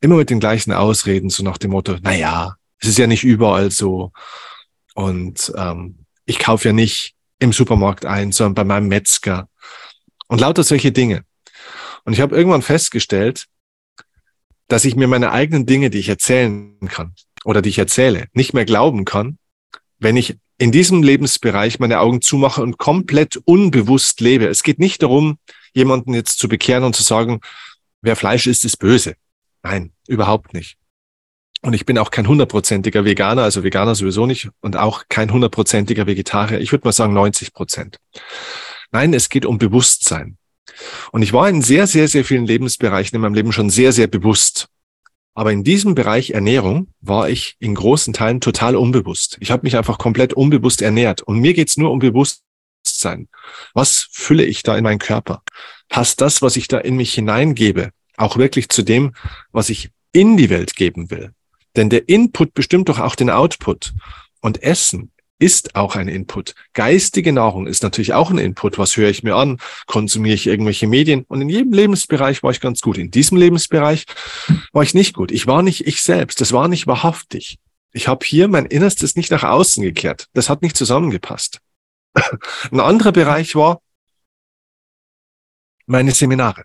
Immer 0.00 0.16
mit 0.16 0.30
den 0.30 0.40
gleichen 0.40 0.72
Ausreden, 0.72 1.30
so 1.30 1.42
nach 1.42 1.58
dem 1.58 1.72
Motto, 1.72 1.96
na 2.02 2.14
ja, 2.14 2.56
es 2.78 2.88
ist 2.88 2.98
ja 2.98 3.06
nicht 3.06 3.24
überall 3.24 3.70
so. 3.70 4.12
Und 4.94 5.52
ähm, 5.56 6.06
ich 6.24 6.38
kaufe 6.38 6.68
ja 6.68 6.72
nicht 6.72 7.14
im 7.38 7.52
Supermarkt 7.52 8.06
ein, 8.06 8.32
sondern 8.32 8.54
bei 8.54 8.64
meinem 8.64 8.88
Metzger. 8.88 9.48
Und 10.28 10.40
lauter 10.40 10.64
solche 10.64 10.92
Dinge. 10.92 11.24
Und 12.04 12.12
ich 12.12 12.20
habe 12.20 12.36
irgendwann 12.36 12.62
festgestellt, 12.62 13.46
dass 14.68 14.84
ich 14.84 14.96
mir 14.96 15.06
meine 15.06 15.30
eigenen 15.30 15.66
Dinge, 15.66 15.90
die 15.90 15.98
ich 15.98 16.08
erzählen 16.08 16.78
kann 16.88 17.14
oder 17.44 17.62
die 17.62 17.68
ich 17.68 17.78
erzähle, 17.78 18.26
nicht 18.32 18.52
mehr 18.52 18.64
glauben 18.64 19.04
kann, 19.04 19.38
wenn 19.98 20.16
ich 20.16 20.36
in 20.58 20.72
diesem 20.72 21.02
Lebensbereich 21.02 21.78
meine 21.78 22.00
Augen 22.00 22.22
zumache 22.22 22.62
und 22.62 22.78
komplett 22.78 23.36
unbewusst 23.44 24.20
lebe. 24.20 24.46
Es 24.46 24.62
geht 24.62 24.78
nicht 24.78 25.02
darum, 25.02 25.38
jemanden 25.74 26.14
jetzt 26.14 26.38
zu 26.38 26.48
bekehren 26.48 26.84
und 26.84 26.96
zu 26.96 27.02
sagen, 27.02 27.40
wer 28.00 28.16
Fleisch 28.16 28.46
isst, 28.46 28.64
ist 28.64 28.78
böse. 28.78 29.14
Nein, 29.62 29.92
überhaupt 30.08 30.54
nicht. 30.54 30.76
Und 31.62 31.72
ich 31.72 31.86
bin 31.86 31.98
auch 31.98 32.10
kein 32.10 32.28
hundertprozentiger 32.28 33.04
Veganer, 33.04 33.42
also 33.42 33.64
Veganer 33.64 33.94
sowieso 33.94 34.26
nicht 34.26 34.50
und 34.60 34.76
auch 34.76 35.04
kein 35.08 35.32
hundertprozentiger 35.32 36.06
Vegetarier. 36.06 36.60
Ich 36.60 36.72
würde 36.72 36.86
mal 36.86 36.92
sagen 36.92 37.12
90 37.12 37.52
Prozent. 37.52 37.98
Nein, 38.92 39.14
es 39.14 39.28
geht 39.28 39.46
um 39.46 39.58
Bewusstsein. 39.58 40.38
Und 41.12 41.22
ich 41.22 41.32
war 41.32 41.48
in 41.48 41.62
sehr, 41.62 41.86
sehr, 41.86 42.08
sehr 42.08 42.24
vielen 42.24 42.46
Lebensbereichen 42.46 43.16
in 43.16 43.22
meinem 43.22 43.34
Leben 43.34 43.52
schon 43.52 43.70
sehr, 43.70 43.92
sehr 43.92 44.06
bewusst. 44.06 44.68
Aber 45.34 45.52
in 45.52 45.64
diesem 45.64 45.94
Bereich 45.94 46.30
Ernährung 46.30 46.88
war 47.00 47.28
ich 47.28 47.56
in 47.58 47.74
großen 47.74 48.14
Teilen 48.14 48.40
total 48.40 48.74
unbewusst. 48.74 49.36
Ich 49.40 49.50
habe 49.50 49.64
mich 49.64 49.76
einfach 49.76 49.98
komplett 49.98 50.32
unbewusst 50.32 50.80
ernährt. 50.80 51.22
Und 51.22 51.40
mir 51.40 51.52
geht's 51.52 51.76
nur 51.76 51.90
um 51.90 51.98
Bewusstsein. 51.98 53.28
Was 53.74 54.08
fülle 54.10 54.44
ich 54.44 54.62
da 54.62 54.76
in 54.76 54.84
meinen 54.84 54.98
Körper? 54.98 55.42
Passt 55.88 56.20
das, 56.20 56.40
was 56.40 56.56
ich 56.56 56.68
da 56.68 56.78
in 56.78 56.96
mich 56.96 57.12
hineingebe, 57.12 57.90
auch 58.16 58.38
wirklich 58.38 58.70
zu 58.70 58.82
dem, 58.82 59.14
was 59.52 59.68
ich 59.68 59.90
in 60.12 60.38
die 60.38 60.48
Welt 60.48 60.74
geben 60.74 61.10
will? 61.10 61.32
Denn 61.76 61.90
der 61.90 62.08
Input 62.08 62.54
bestimmt 62.54 62.88
doch 62.88 62.98
auch 62.98 63.14
den 63.14 63.28
Output. 63.28 63.92
Und 64.40 64.62
Essen 64.62 65.12
ist 65.38 65.76
auch 65.76 65.96
ein 65.96 66.08
Input. 66.08 66.54
Geistige 66.72 67.32
Nahrung 67.32 67.66
ist 67.66 67.82
natürlich 67.82 68.14
auch 68.14 68.30
ein 68.30 68.38
Input. 68.38 68.78
Was 68.78 68.96
höre 68.96 69.10
ich 69.10 69.22
mir 69.22 69.36
an? 69.36 69.58
Konsumiere 69.86 70.34
ich 70.34 70.46
irgendwelche 70.46 70.86
Medien? 70.86 71.24
Und 71.28 71.42
in 71.42 71.48
jedem 71.48 71.72
Lebensbereich 71.72 72.42
war 72.42 72.50
ich 72.50 72.60
ganz 72.60 72.80
gut. 72.80 72.96
In 72.96 73.10
diesem 73.10 73.36
Lebensbereich 73.36 74.06
war 74.72 74.82
ich 74.82 74.94
nicht 74.94 75.14
gut. 75.14 75.30
Ich 75.30 75.46
war 75.46 75.62
nicht 75.62 75.86
ich 75.86 76.02
selbst. 76.02 76.40
Das 76.40 76.52
war 76.52 76.68
nicht 76.68 76.86
wahrhaftig. 76.86 77.58
Ich 77.92 78.08
habe 78.08 78.24
hier 78.24 78.48
mein 78.48 78.66
Innerstes 78.66 79.16
nicht 79.16 79.30
nach 79.30 79.44
außen 79.44 79.82
gekehrt. 79.82 80.28
Das 80.32 80.48
hat 80.48 80.62
nicht 80.62 80.76
zusammengepasst. 80.76 81.60
ein 82.70 82.80
anderer 82.80 83.12
Bereich 83.12 83.54
war 83.54 83.80
meine 85.86 86.12
Seminare. 86.12 86.64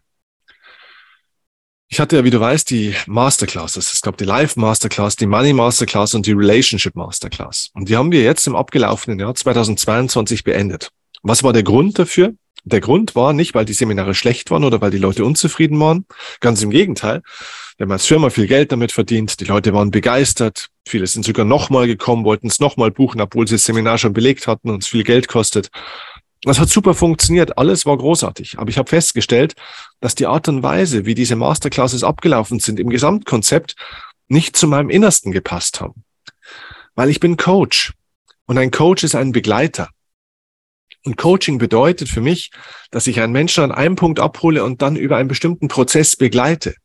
Ich 1.94 2.00
hatte 2.00 2.16
ja, 2.16 2.24
wie 2.24 2.30
du 2.30 2.40
weißt, 2.40 2.70
die 2.70 2.96
Masterclasses. 3.06 3.92
Es 3.92 4.02
gab 4.02 4.16
die 4.16 4.24
Live 4.24 4.56
Masterclass, 4.56 5.18
die 5.18 5.26
Money 5.26 5.52
Masterclass 5.52 6.14
und 6.14 6.26
die 6.26 6.32
Relationship 6.32 6.96
Masterclass. 6.96 7.70
Und 7.74 7.90
die 7.90 7.98
haben 7.98 8.14
wir 8.14 8.24
jetzt 8.24 8.48
im 8.48 8.56
abgelaufenen 8.56 9.20
Jahr 9.20 9.36
2022 9.36 10.46
beendet. 10.46 10.92
Was 11.22 11.44
war 11.44 11.52
der 11.52 11.64
Grund 11.64 12.00
dafür? 12.00 12.34
Der 12.64 12.80
Grund 12.80 13.14
war 13.16 13.34
nicht, 13.34 13.56
weil 13.56 13.66
die 13.66 13.74
Seminare 13.74 14.14
schlecht 14.14 14.52
waren 14.52 14.64
oder 14.64 14.80
weil 14.80 14.92
die 14.92 15.00
Leute 15.00 15.26
unzufrieden 15.26 15.78
waren. 15.82 16.06
Ganz 16.40 16.62
im 16.62 16.70
Gegenteil. 16.70 17.24
Wir 17.76 17.86
haben 17.86 17.92
als 17.92 18.06
Firma 18.06 18.30
viel 18.30 18.48
Geld 18.48 18.72
damit 18.72 18.94
verdient. 18.94 19.42
Die 19.42 19.46
Leute 19.46 19.74
waren 19.74 19.92
begeistert. 19.92 20.70
Viele 20.88 21.08
sind 21.08 21.26
sogar 21.26 21.44
nochmal 21.44 21.88
gekommen, 21.88 22.24
wollten 22.24 22.48
es 22.48 22.62
nochmal 22.62 22.92
buchen, 22.92 23.20
obwohl 23.20 23.50
sie 23.50 23.56
das 23.56 23.66
Seminar 23.66 23.98
schon 23.98 24.14
belegt 24.14 24.48
hatten 24.48 24.70
und 24.70 24.84
es 24.84 24.88
viel 24.88 25.04
Geld 25.04 25.28
kostet. 25.28 25.70
Das 26.44 26.60
hat 26.60 26.70
super 26.70 26.96
funktioniert, 26.96 27.58
alles 27.58 27.86
war 27.86 27.98
großartig. 27.98 28.58
Aber 28.58 28.70
ich 28.70 28.78
habe 28.78 28.90
festgestellt, 28.90 29.56
dass 30.00 30.16
die 30.16 30.26
Art 30.26 30.48
und 30.48 30.64
Weise, 30.64 31.06
wie 31.06 31.14
diese 31.14 31.36
Masterclasses 31.36 32.04
abgelaufen 32.04 32.60
sind, 32.60 32.80
im 32.80 32.90
Gesamtkonzept 32.90 33.76
nicht 34.28 34.58
zu 34.58 34.68
meinem 34.68 34.90
Innersten 34.90 35.32
gepasst 35.32 35.82
haben. 35.82 36.04
Weil 36.96 37.10
ich 37.10 37.20
bin 37.20 37.38
Coach 37.38 37.94
und 38.46 38.58
ein 38.58 38.72
Coach 38.72 39.04
ist 39.04 39.14
ein 39.16 39.32
Begleiter. 39.32 39.90
Und 41.04 41.18
Coaching 41.18 41.58
bedeutet 41.58 42.10
für 42.10 42.22
mich, 42.22 42.52
dass 42.92 43.08
ich 43.08 43.20
einen 43.22 43.34
Menschen 43.34 43.64
an 43.64 43.72
einem 43.72 43.96
Punkt 43.96 44.20
abhole 44.20 44.64
und 44.64 44.82
dann 44.82 44.96
über 44.96 45.18
einen 45.18 45.30
bestimmten 45.30 45.68
Prozess 45.68 46.16
begleite. 46.16 46.76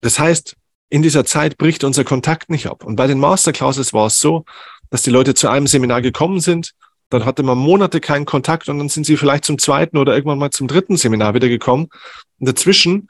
Das 0.00 0.18
heißt, 0.18 0.56
in 0.88 1.02
dieser 1.02 1.24
Zeit 1.24 1.58
bricht 1.58 1.84
unser 1.84 2.04
Kontakt 2.04 2.50
nicht 2.50 2.66
ab. 2.66 2.84
Und 2.84 2.96
bei 2.96 3.06
den 3.06 3.18
Masterclasses 3.18 3.92
war 3.92 4.06
es 4.06 4.20
so, 4.20 4.44
dass 4.90 5.02
die 5.02 5.10
Leute 5.10 5.34
zu 5.34 5.48
einem 5.48 5.66
Seminar 5.66 6.02
gekommen 6.02 6.40
sind, 6.40 6.72
dann 7.10 7.24
hatte 7.24 7.42
man 7.42 7.58
Monate 7.58 8.00
keinen 8.00 8.24
Kontakt 8.24 8.68
und 8.68 8.78
dann 8.78 8.88
sind 8.88 9.04
sie 9.04 9.16
vielleicht 9.16 9.44
zum 9.44 9.58
zweiten 9.58 9.98
oder 9.98 10.14
irgendwann 10.14 10.38
mal 10.38 10.50
zum 10.50 10.68
dritten 10.68 10.96
Seminar 10.96 11.34
wieder 11.34 11.48
gekommen. 11.48 11.88
Und 12.38 12.48
dazwischen 12.48 13.08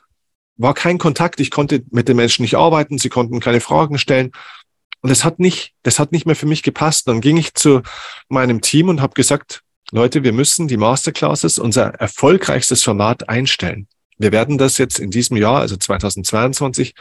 war 0.56 0.74
kein 0.74 0.98
Kontakt. 0.98 1.38
Ich 1.38 1.50
konnte 1.50 1.84
mit 1.90 2.08
den 2.08 2.16
Menschen 2.16 2.42
nicht 2.42 2.56
arbeiten. 2.56 2.98
Sie 2.98 3.10
konnten 3.10 3.40
keine 3.40 3.60
Fragen 3.60 3.98
stellen. 3.98 4.32
Und 5.02 5.10
das 5.10 5.24
hat 5.24 5.38
nicht, 5.38 5.74
das 5.82 5.98
hat 5.98 6.12
nicht 6.12 6.26
mehr 6.26 6.36
für 6.36 6.46
mich 6.46 6.62
gepasst. 6.62 7.08
Dann 7.08 7.20
ging 7.20 7.36
ich 7.36 7.54
zu 7.54 7.82
meinem 8.28 8.60
Team 8.60 8.88
und 8.88 9.00
habe 9.00 9.14
gesagt, 9.14 9.62
Leute, 9.92 10.22
wir 10.22 10.32
müssen 10.32 10.68
die 10.68 10.76
Masterclasses, 10.76 11.58
unser 11.58 11.94
erfolgreichstes 11.94 12.82
Format 12.82 13.28
einstellen. 13.28 13.88
Wir 14.18 14.32
werden 14.32 14.58
das 14.58 14.78
jetzt 14.78 14.98
in 14.98 15.10
diesem 15.10 15.36
Jahr, 15.36 15.60
also 15.60 15.76
2022, 15.76 16.94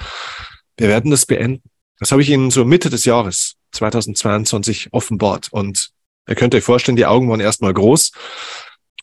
wir 0.77 0.88
werden 0.88 1.12
das 1.12 1.25
beenden. 1.25 1.70
Das 2.00 2.12
habe 2.12 2.22
ich 2.22 2.29
Ihnen 2.29 2.50
so 2.50 2.63
Mitte 2.63 2.89
des 2.89 3.03
Jahres 3.03 3.56
2022 3.74 4.88
offenbart. 4.91 5.50
Und 5.51 5.91
ihr 6.29 6.36
könnt 6.36 6.55
euch 6.55 6.63
vorstellen, 6.63 6.95
die 6.95 7.05
Augen 7.05 7.29
waren 7.29 7.39
erstmal 7.39 7.74
groß. 7.74 8.12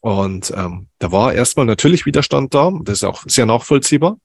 Und 0.01 0.53
ähm, 0.57 0.89
da 0.99 1.11
war 1.11 1.35
erstmal 1.35 1.67
natürlich 1.67 2.07
Widerstand 2.07 2.55
da. 2.55 2.71
Das 2.83 2.99
ist 2.99 3.05
auch 3.05 3.25
sehr 3.27 3.47
nachvollziehbar. 3.47 4.19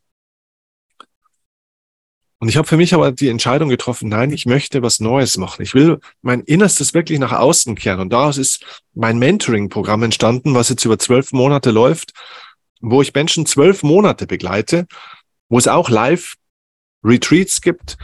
Und 2.42 2.50
ich 2.50 2.58
habe 2.58 2.68
für 2.68 2.78
mich 2.78 2.96
aber 2.96 3.12
die 3.12 3.30
Entscheidung 3.30 3.70
getroffen, 3.70 4.10
nein, 4.10 4.32
ich 4.32 4.48
möchte 4.48 4.82
was 4.82 5.00
Neues 5.00 5.38
machen. 5.38 5.62
Ich 5.62 5.76
will 5.76 6.00
mein 6.24 6.42
Innerstes 6.42 6.96
wirklich 6.96 7.20
nach 7.20 7.34
außen 7.34 7.76
kehren. 7.76 8.00
Und 8.00 8.12
daraus 8.12 8.40
ist 8.40 8.66
mein 8.94 9.20
Mentoring-Programm 9.20 10.02
entstanden, 10.02 10.56
was 10.56 10.70
jetzt 10.70 10.84
über 10.84 10.98
zwölf 10.98 11.34
Monate 11.34 11.70
läuft, 11.70 12.14
wo 12.80 13.02
ich 13.04 13.14
Menschen 13.14 13.46
zwölf 13.46 13.84
Monate 13.84 14.26
begleite, 14.26 14.88
wo 15.50 15.60
es 15.60 15.68
auch 15.68 15.90
Live-Retreats 15.90 17.62
gibt, 17.62 17.98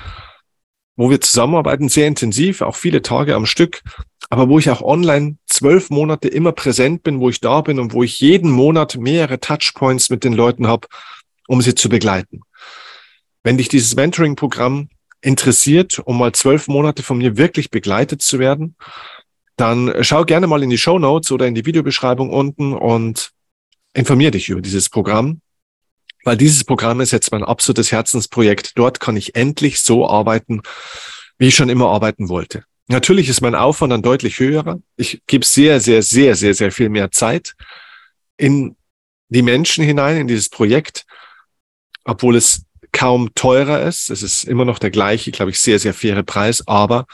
wo 0.95 1.09
wir 1.09 1.19
zusammenarbeiten, 1.19 1.89
sehr 1.89 2.07
intensiv, 2.07 2.61
auch 2.61 2.75
viele 2.75 3.01
Tage 3.01 3.33
am 3.33 3.47
Stück, 3.47 3.81
aber 4.29 4.49
wo 4.49 4.59
ich 4.59 4.69
auch 4.69 4.81
online 4.81 5.37
zwölf 5.45 5.89
Monate 5.89 6.27
immer 6.27 6.51
präsent 6.51 7.03
bin, 7.03 7.19
wo 7.19 7.29
ich 7.29 7.39
da 7.39 7.61
bin 7.61 7.79
und 7.79 7.93
wo 7.93 8.03
ich 8.03 8.19
jeden 8.19 8.51
Monat 8.51 8.97
mehrere 8.97 9.39
Touchpoints 9.39 10.09
mit 10.09 10.23
den 10.23 10.33
Leuten 10.33 10.67
habe, 10.67 10.87
um 11.47 11.61
sie 11.61 11.75
zu 11.75 11.89
begleiten. 11.89 12.41
Wenn 13.43 13.57
dich 13.57 13.69
dieses 13.69 13.95
Mentoring-Programm 13.95 14.89
interessiert, 15.21 15.99
um 15.99 16.17
mal 16.17 16.33
zwölf 16.33 16.67
Monate 16.67 17.03
von 17.03 17.17
mir 17.17 17.37
wirklich 17.37 17.71
begleitet 17.71 18.21
zu 18.21 18.39
werden, 18.39 18.75
dann 19.55 19.93
schau 20.01 20.23
gerne 20.23 20.47
mal 20.47 20.61
in 20.61 20.69
die 20.69 20.77
Show 20.77 20.99
Notes 20.99 21.31
oder 21.31 21.47
in 21.47 21.55
die 21.55 21.65
Videobeschreibung 21.65 22.29
unten 22.29 22.73
und 22.73 23.31
informier 23.93 24.31
dich 24.31 24.49
über 24.49 24.61
dieses 24.61 24.89
Programm, 24.89 25.41
weil 26.23 26.37
dieses 26.37 26.63
Programm 26.63 27.01
ist 27.01 27.11
jetzt 27.11 27.31
mein 27.31 27.43
absolutes 27.43 27.91
Herzensprojekt. 27.91 28.73
Dort 28.75 28.99
kann 28.99 29.17
ich 29.17 29.35
endlich 29.35 29.81
so 29.81 30.07
arbeiten, 30.07 30.61
wie 31.39 31.47
ich 31.47 31.55
schon 31.55 31.69
immer 31.69 31.87
arbeiten 31.87 32.29
wollte. 32.29 32.63
Natürlich 32.87 33.27
ist 33.27 33.41
mein 33.41 33.55
Aufwand 33.55 33.91
dann 33.91 34.01
deutlich 34.01 34.39
höher. 34.39 34.81
Ich 34.95 35.21
gebe 35.27 35.45
sehr, 35.45 35.79
sehr, 35.81 36.01
sehr, 36.01 36.35
sehr, 36.35 36.53
sehr 36.53 36.71
viel 36.71 36.89
mehr 36.89 37.11
Zeit 37.11 37.55
in 38.37 38.77
die 39.29 39.41
Menschen 39.41 39.83
hinein, 39.83 40.17
in 40.17 40.27
dieses 40.27 40.49
Projekt, 40.49 41.05
obwohl 42.05 42.37
es 42.37 42.63
kaum 42.93 43.33
teurer 43.35 43.81
ist. 43.81 44.09
Es 44.09 44.23
ist 44.23 44.45
immer 44.45 44.63
noch 44.63 44.79
der 44.79 44.91
gleiche, 44.91 45.31
glaube 45.31 45.51
ich, 45.51 45.59
sehr, 45.59 45.79
sehr 45.79 45.93
faire 45.93 46.23
Preis, 46.23 46.65
aber 46.65 47.05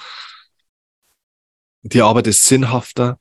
die 1.81 2.01
Arbeit 2.01 2.27
ist 2.27 2.45
sinnhafter, 2.45 3.17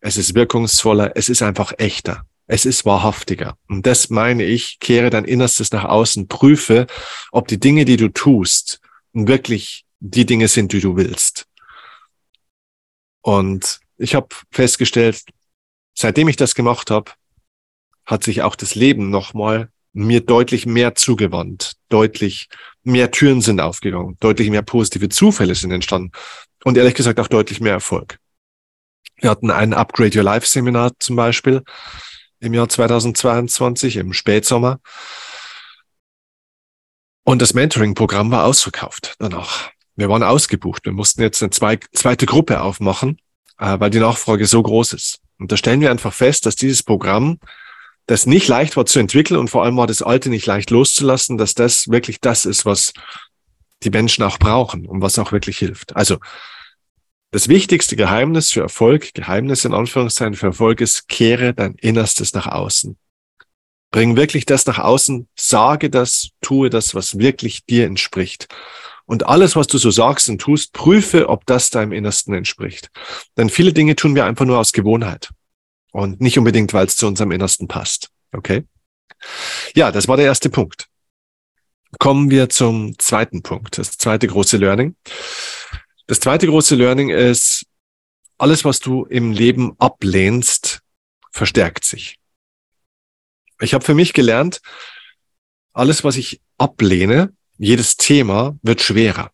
es 0.00 0.16
ist 0.16 0.34
wirkungsvoller, 0.34 1.12
es 1.16 1.28
ist 1.28 1.42
einfach 1.42 1.72
echter. 1.78 2.26
Es 2.46 2.64
ist 2.64 2.84
wahrhaftiger. 2.84 3.58
Und 3.66 3.86
das 3.86 4.08
meine 4.08 4.44
ich, 4.44 4.78
kehre 4.78 5.10
dein 5.10 5.24
Innerstes 5.24 5.72
nach 5.72 5.84
außen, 5.84 6.28
prüfe, 6.28 6.86
ob 7.32 7.48
die 7.48 7.58
Dinge, 7.58 7.84
die 7.84 7.96
du 7.96 8.08
tust, 8.08 8.80
wirklich 9.12 9.84
die 9.98 10.26
Dinge 10.26 10.46
sind, 10.46 10.72
die 10.72 10.80
du 10.80 10.96
willst. 10.96 11.46
Und 13.26 13.80
ich 13.96 14.14
habe 14.14 14.28
festgestellt, 14.52 15.24
seitdem 15.94 16.28
ich 16.28 16.36
das 16.36 16.54
gemacht 16.54 16.92
habe, 16.92 17.10
hat 18.04 18.22
sich 18.22 18.42
auch 18.42 18.54
das 18.54 18.76
Leben 18.76 19.10
nochmal 19.10 19.68
mir 19.92 20.20
deutlich 20.20 20.64
mehr 20.64 20.94
zugewandt, 20.94 21.72
deutlich 21.88 22.48
mehr 22.84 23.10
Türen 23.10 23.40
sind 23.40 23.60
aufgegangen, 23.60 24.16
deutlich 24.20 24.48
mehr 24.48 24.62
positive 24.62 25.08
Zufälle 25.08 25.56
sind 25.56 25.72
entstanden 25.72 26.12
und 26.62 26.78
ehrlich 26.78 26.94
gesagt 26.94 27.18
auch 27.18 27.26
deutlich 27.26 27.60
mehr 27.60 27.72
Erfolg. 27.72 28.20
Wir 29.16 29.30
hatten 29.30 29.50
ein 29.50 29.74
Upgrade 29.74 30.16
Your 30.16 30.22
Life 30.22 30.46
Seminar 30.46 30.92
zum 31.00 31.16
Beispiel 31.16 31.64
im 32.38 32.54
Jahr 32.54 32.68
2022 32.68 33.96
im 33.96 34.12
Spätsommer. 34.12 34.78
Und 37.24 37.42
das 37.42 37.54
Mentoring-Programm 37.54 38.30
war 38.30 38.44
ausverkauft 38.44 39.16
danach. 39.18 39.72
Wir 39.96 40.08
waren 40.08 40.22
ausgebucht. 40.22 40.84
Wir 40.84 40.92
mussten 40.92 41.22
jetzt 41.22 41.42
eine 41.42 41.50
zweite 41.50 42.26
Gruppe 42.26 42.60
aufmachen, 42.60 43.18
äh, 43.58 43.80
weil 43.80 43.90
die 43.90 43.98
Nachfrage 43.98 44.46
so 44.46 44.62
groß 44.62 44.92
ist. 44.92 45.20
Und 45.38 45.52
da 45.52 45.56
stellen 45.56 45.80
wir 45.80 45.90
einfach 45.90 46.12
fest, 46.12 46.46
dass 46.46 46.56
dieses 46.56 46.82
Programm 46.82 47.38
das 48.06 48.26
nicht 48.26 48.46
leicht 48.46 48.76
war 48.76 48.86
zu 48.86 49.00
entwickeln 49.00 49.38
und 49.38 49.50
vor 49.50 49.64
allem 49.64 49.76
war 49.76 49.86
das 49.86 50.00
Alte 50.00 50.30
nicht 50.30 50.46
leicht 50.46 50.70
loszulassen, 50.70 51.38
dass 51.38 51.54
das 51.54 51.88
wirklich 51.88 52.20
das 52.20 52.44
ist, 52.44 52.64
was 52.64 52.92
die 53.82 53.90
Menschen 53.90 54.22
auch 54.22 54.38
brauchen 54.38 54.86
und 54.86 55.02
was 55.02 55.18
auch 55.18 55.32
wirklich 55.32 55.58
hilft. 55.58 55.96
Also 55.96 56.18
das 57.32 57.48
wichtigste 57.48 57.96
Geheimnis 57.96 58.52
für 58.52 58.60
Erfolg, 58.60 59.12
Geheimnis 59.12 59.64
in 59.64 59.74
Anführungszeichen 59.74 60.34
für 60.34 60.46
Erfolg 60.46 60.80
ist, 60.80 61.08
kehre 61.08 61.52
dein 61.52 61.74
Innerstes 61.74 62.32
nach 62.32 62.46
außen. 62.46 62.96
Bring 63.90 64.16
wirklich 64.16 64.46
das 64.46 64.66
nach 64.66 64.78
außen, 64.78 65.28
sage 65.34 65.90
das, 65.90 66.30
tue 66.40 66.70
das, 66.70 66.94
was 66.94 67.18
wirklich 67.18 67.64
dir 67.66 67.86
entspricht. 67.86 68.46
Und 69.06 69.26
alles, 69.26 69.54
was 69.54 69.68
du 69.68 69.78
so 69.78 69.90
sagst 69.90 70.28
und 70.28 70.40
tust, 70.40 70.72
prüfe, 70.72 71.28
ob 71.28 71.46
das 71.46 71.70
deinem 71.70 71.92
Innersten 71.92 72.34
entspricht. 72.34 72.90
Denn 73.36 73.48
viele 73.48 73.72
Dinge 73.72 73.94
tun 73.94 74.14
wir 74.14 74.24
einfach 74.24 74.44
nur 74.44 74.58
aus 74.58 74.72
Gewohnheit 74.72 75.30
und 75.92 76.20
nicht 76.20 76.38
unbedingt, 76.38 76.74
weil 76.74 76.86
es 76.86 76.96
zu 76.96 77.06
unserem 77.06 77.30
Innersten 77.30 77.68
passt. 77.68 78.10
Okay? 78.32 78.64
Ja, 79.74 79.92
das 79.92 80.08
war 80.08 80.16
der 80.16 80.26
erste 80.26 80.50
Punkt. 80.50 80.88
Kommen 81.98 82.30
wir 82.30 82.48
zum 82.48 82.98
zweiten 82.98 83.42
Punkt, 83.42 83.78
das 83.78 83.96
zweite 83.96 84.26
große 84.26 84.56
Learning. 84.56 84.96
Das 86.08 86.20
zweite 86.20 86.46
große 86.46 86.74
Learning 86.74 87.10
ist, 87.10 87.64
alles, 88.38 88.64
was 88.64 88.80
du 88.80 89.04
im 89.04 89.32
Leben 89.32 89.74
ablehnst, 89.78 90.80
verstärkt 91.30 91.84
sich. 91.84 92.18
Ich 93.60 93.72
habe 93.72 93.84
für 93.84 93.94
mich 93.94 94.12
gelernt, 94.12 94.60
alles, 95.72 96.04
was 96.04 96.16
ich 96.16 96.40
ablehne, 96.58 97.32
jedes 97.58 97.96
Thema 97.96 98.56
wird 98.62 98.80
schwerer. 98.80 99.30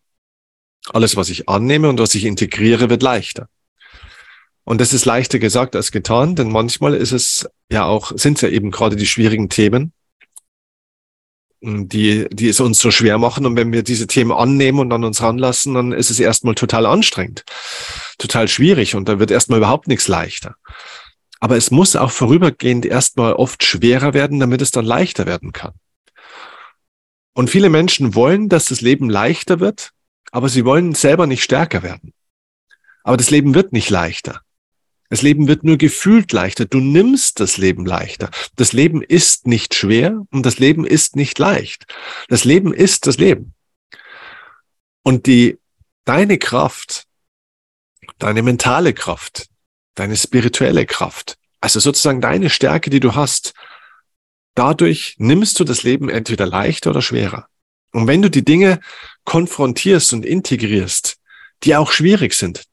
Alles, 0.88 1.16
was 1.16 1.28
ich 1.28 1.48
annehme 1.48 1.88
und 1.88 2.00
was 2.00 2.14
ich 2.14 2.24
integriere, 2.24 2.90
wird 2.90 3.02
leichter. 3.02 3.48
Und 4.64 4.80
das 4.80 4.92
ist 4.92 5.04
leichter 5.04 5.38
gesagt 5.38 5.74
als 5.74 5.90
getan, 5.90 6.36
denn 6.36 6.50
manchmal 6.50 6.94
ist 6.94 7.12
es 7.12 7.48
ja 7.70 7.84
auch, 7.84 8.12
sind 8.14 8.38
es 8.38 8.42
ja 8.42 8.48
eben 8.48 8.70
gerade 8.70 8.96
die 8.96 9.06
schwierigen 9.06 9.48
Themen, 9.48 9.92
die, 11.60 12.26
die 12.30 12.48
es 12.48 12.60
uns 12.60 12.78
so 12.78 12.90
schwer 12.90 13.18
machen. 13.18 13.46
Und 13.46 13.56
wenn 13.56 13.72
wir 13.72 13.82
diese 13.82 14.06
Themen 14.06 14.32
annehmen 14.32 14.78
und 14.78 14.92
an 14.92 15.04
uns 15.04 15.20
ranlassen, 15.20 15.74
dann 15.74 15.92
ist 15.92 16.10
es 16.10 16.20
erstmal 16.20 16.54
total 16.54 16.86
anstrengend, 16.86 17.44
total 18.18 18.48
schwierig 18.48 18.94
und 18.94 19.08
da 19.08 19.18
wird 19.18 19.30
erstmal 19.30 19.58
überhaupt 19.58 19.88
nichts 19.88 20.08
leichter. 20.08 20.56
Aber 21.40 21.56
es 21.56 21.72
muss 21.72 21.96
auch 21.96 22.12
vorübergehend 22.12 22.86
erstmal 22.86 23.32
oft 23.32 23.64
schwerer 23.64 24.14
werden, 24.14 24.38
damit 24.38 24.62
es 24.62 24.70
dann 24.70 24.84
leichter 24.84 25.26
werden 25.26 25.52
kann. 25.52 25.72
Und 27.34 27.50
viele 27.50 27.70
Menschen 27.70 28.14
wollen, 28.14 28.48
dass 28.48 28.66
das 28.66 28.80
Leben 28.80 29.08
leichter 29.08 29.60
wird, 29.60 29.92
aber 30.30 30.48
sie 30.48 30.64
wollen 30.64 30.94
selber 30.94 31.26
nicht 31.26 31.42
stärker 31.42 31.82
werden. 31.82 32.12
Aber 33.04 33.16
das 33.16 33.30
Leben 33.30 33.54
wird 33.54 33.72
nicht 33.72 33.90
leichter. 33.90 34.42
Das 35.08 35.20
Leben 35.20 35.46
wird 35.46 35.62
nur 35.62 35.76
gefühlt 35.76 36.32
leichter. 36.32 36.64
Du 36.64 36.78
nimmst 36.80 37.38
das 37.38 37.58
Leben 37.58 37.84
leichter. 37.84 38.30
Das 38.56 38.72
Leben 38.72 39.02
ist 39.02 39.46
nicht 39.46 39.74
schwer 39.74 40.22
und 40.30 40.46
das 40.46 40.58
Leben 40.58 40.86
ist 40.86 41.16
nicht 41.16 41.38
leicht. 41.38 41.84
Das 42.28 42.44
Leben 42.44 42.72
ist 42.72 43.06
das 43.06 43.18
Leben. 43.18 43.54
Und 45.02 45.26
die, 45.26 45.58
deine 46.06 46.38
Kraft, 46.38 47.04
deine 48.18 48.42
mentale 48.42 48.94
Kraft, 48.94 49.48
deine 49.96 50.16
spirituelle 50.16 50.86
Kraft, 50.86 51.36
also 51.60 51.78
sozusagen 51.78 52.20
deine 52.20 52.48
Stärke, 52.48 52.88
die 52.88 53.00
du 53.00 53.14
hast, 53.14 53.52
dadurch 54.54 55.16
nimmst 55.18 55.59
du 55.61 55.64
das 55.64 55.82
Leben 55.82 56.09
entweder 56.09 56.47
leichter 56.47 56.90
oder 56.90 57.02
schwerer. 57.02 57.47
Und 57.92 58.06
wenn 58.06 58.23
du 58.23 58.30
die 58.30 58.44
Dinge 58.44 58.80
konfrontierst 59.25 60.12
und 60.12 60.25
integrierst, 60.25 61.18
die 61.62 61.76
auch 61.76 61.92
schwierig 61.92 62.35
sind, 62.35 62.64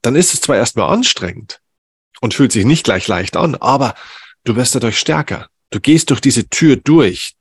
dann 0.00 0.16
ist 0.16 0.34
es 0.34 0.40
zwar 0.40 0.56
erstmal 0.56 0.92
anstrengend, 0.92 1.62
und 2.22 2.34
fühlt 2.34 2.52
sich 2.52 2.64
nicht 2.64 2.84
gleich 2.84 3.06
leicht 3.08 3.36
an, 3.36 3.56
aber 3.56 3.94
du 4.44 4.56
wirst 4.56 4.74
dadurch 4.74 4.98
stärker. 4.98 5.48
Du 5.70 5.80
gehst 5.80 6.08
durch 6.10 6.20
diese 6.20 6.48
Tür 6.48 6.76
durch. 6.76 7.34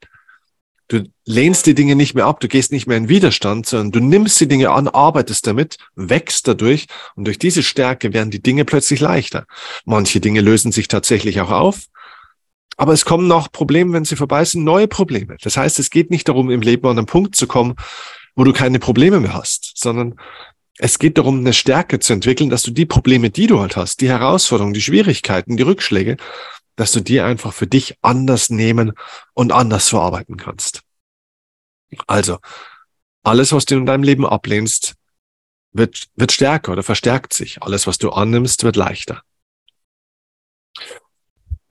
Du 0.87 1.03
lehnst 1.23 1.67
die 1.67 1.75
Dinge 1.75 1.95
nicht 1.95 2.15
mehr 2.15 2.25
ab, 2.25 2.39
du 2.41 2.47
gehst 2.47 2.71
nicht 2.71 2.87
mehr 2.87 2.97
in 2.97 3.07
Widerstand, 3.07 3.67
sondern 3.67 3.91
du 3.91 3.99
nimmst 3.99 4.41
die 4.41 4.47
Dinge 4.47 4.71
an, 4.71 4.87
arbeitest 4.87 5.47
damit, 5.47 5.77
wächst 5.95 6.47
dadurch 6.47 6.87
und 7.15 7.25
durch 7.25 7.37
diese 7.37 7.63
Stärke 7.63 8.11
werden 8.11 8.31
die 8.31 8.41
Dinge 8.41 8.65
plötzlich 8.65 8.99
leichter. 8.99 9.45
Manche 9.85 10.19
Dinge 10.19 10.41
lösen 10.41 10.71
sich 10.71 10.87
tatsächlich 10.87 11.39
auch 11.39 11.51
auf, 11.51 11.85
aber 12.77 12.93
es 12.93 13.05
kommen 13.05 13.27
noch 13.27 13.51
Probleme, 13.51 13.93
wenn 13.93 14.05
sie 14.05 14.15
vorbei 14.15 14.43
sind, 14.45 14.63
neue 14.63 14.87
Probleme. 14.87 15.37
Das 15.41 15.57
heißt, 15.57 15.79
es 15.79 15.89
geht 15.89 16.09
nicht 16.09 16.27
darum, 16.27 16.49
im 16.49 16.61
Leben 16.61 16.87
an 16.87 16.97
einen 16.97 17.05
Punkt 17.05 17.35
zu 17.35 17.47
kommen, 17.47 17.75
wo 18.35 18.43
du 18.43 18.53
keine 18.53 18.79
Probleme 18.79 19.19
mehr 19.19 19.33
hast, 19.33 19.73
sondern 19.75 20.19
es 20.77 20.97
geht 20.97 21.17
darum, 21.17 21.39
eine 21.39 21.53
Stärke 21.53 21.99
zu 21.99 22.13
entwickeln, 22.13 22.49
dass 22.49 22.63
du 22.63 22.71
die 22.71 22.85
Probleme, 22.85 23.29
die 23.29 23.47
du 23.47 23.59
halt 23.59 23.75
hast, 23.75 24.01
die 24.01 24.09
Herausforderungen, 24.09 24.73
die 24.73 24.81
Schwierigkeiten, 24.81 25.57
die 25.57 25.63
Rückschläge, 25.63 26.17
dass 26.75 26.91
du 26.91 27.01
die 27.01 27.21
einfach 27.21 27.53
für 27.53 27.67
dich 27.67 27.97
anders 28.01 28.49
nehmen 28.49 28.93
und 29.33 29.51
anders 29.51 29.89
verarbeiten 29.89 30.37
kannst. 30.37 30.81
Also, 32.07 32.39
alles, 33.23 33.51
was 33.51 33.65
du 33.65 33.75
in 33.75 33.85
deinem 33.85 34.03
Leben 34.03 34.25
ablehnst, 34.25 34.95
wird, 35.73 36.07
wird 36.15 36.31
stärker 36.31 36.71
oder 36.71 36.83
verstärkt 36.83 37.33
sich. 37.33 37.61
Alles, 37.61 37.85
was 37.85 37.97
du 37.97 38.09
annimmst, 38.09 38.63
wird 38.63 38.75
leichter. 38.75 39.21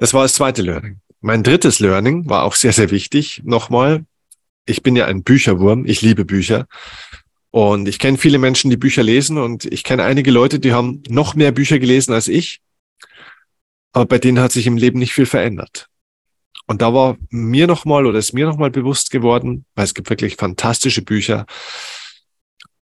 Das 0.01 0.15
war 0.15 0.23
das 0.23 0.33
zweite 0.33 0.63
Learning. 0.63 1.01
Mein 1.21 1.43
drittes 1.43 1.79
Learning 1.79 2.27
war 2.27 2.45
auch 2.45 2.55
sehr, 2.55 2.73
sehr 2.73 2.91
wichtig. 2.91 3.43
Nochmal, 3.45 4.07
ich 4.65 4.83
bin 4.83 4.97
ja 4.97 5.05
ein 5.05 5.23
Bücherwurm. 5.23 5.85
Ich 5.85 6.01
liebe 6.01 6.25
Bücher. 6.25 6.67
Und 7.51 7.87
ich 7.87 7.99
kenne 7.99 8.17
viele 8.17 8.39
Menschen, 8.39 8.71
die 8.71 8.79
Bücher 8.79 9.03
lesen 9.03 9.37
und 9.37 9.67
ich 9.67 9.85
kenne 9.85 10.05
einige 10.05 10.31
Leute, 10.31 10.59
die 10.59 10.73
haben 10.73 11.03
noch 11.09 11.35
mehr 11.35 11.53
Bücher 11.53 11.79
gelesen 11.79 12.15
als 12.15 12.29
ich. 12.29 12.63
Aber 13.93 14.07
bei 14.07 14.19
denen 14.19 14.41
hat 14.41 14.53
sich 14.53 14.67
im 14.67 14.79
Leben 14.79 14.99
nicht 14.99 15.13
viel 15.13 15.27
verändert. 15.27 15.89
Und 16.67 16.81
da 16.81 16.95
war 16.95 17.19
mir 17.29 17.67
nochmal 17.67 18.07
oder 18.07 18.19
ist 18.19 18.33
mir 18.33 18.47
nochmal 18.47 18.71
bewusst 18.71 19.11
geworden, 19.11 19.67
weil 19.75 19.85
es 19.85 19.95
gibt 19.95 20.09
wirklich 20.09 20.37
fantastische 20.37 21.03
Bücher, 21.03 21.45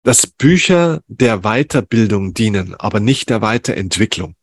dass 0.05 0.27
Bücher 0.27 1.01
der 1.09 1.41
Weiterbildung 1.41 2.33
dienen, 2.33 2.77
aber 2.77 3.01
nicht 3.01 3.29
der 3.29 3.41
Weiterentwicklung. 3.43 4.37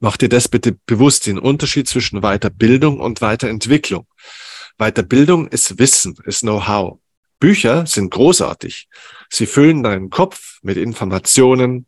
Mach 0.00 0.16
dir 0.16 0.28
das 0.28 0.48
bitte 0.48 0.76
bewusst, 0.86 1.26
den 1.26 1.38
Unterschied 1.38 1.88
zwischen 1.88 2.20
Weiterbildung 2.20 3.00
und 3.00 3.20
Weiterentwicklung. 3.20 4.06
Weiterbildung 4.78 5.48
ist 5.48 5.78
Wissen, 5.78 6.16
ist 6.24 6.40
Know-how. 6.40 6.98
Bücher 7.38 7.86
sind 7.86 8.10
großartig. 8.10 8.88
Sie 9.30 9.46
füllen 9.46 9.82
deinen 9.82 10.10
Kopf 10.10 10.58
mit 10.62 10.76
Informationen, 10.76 11.86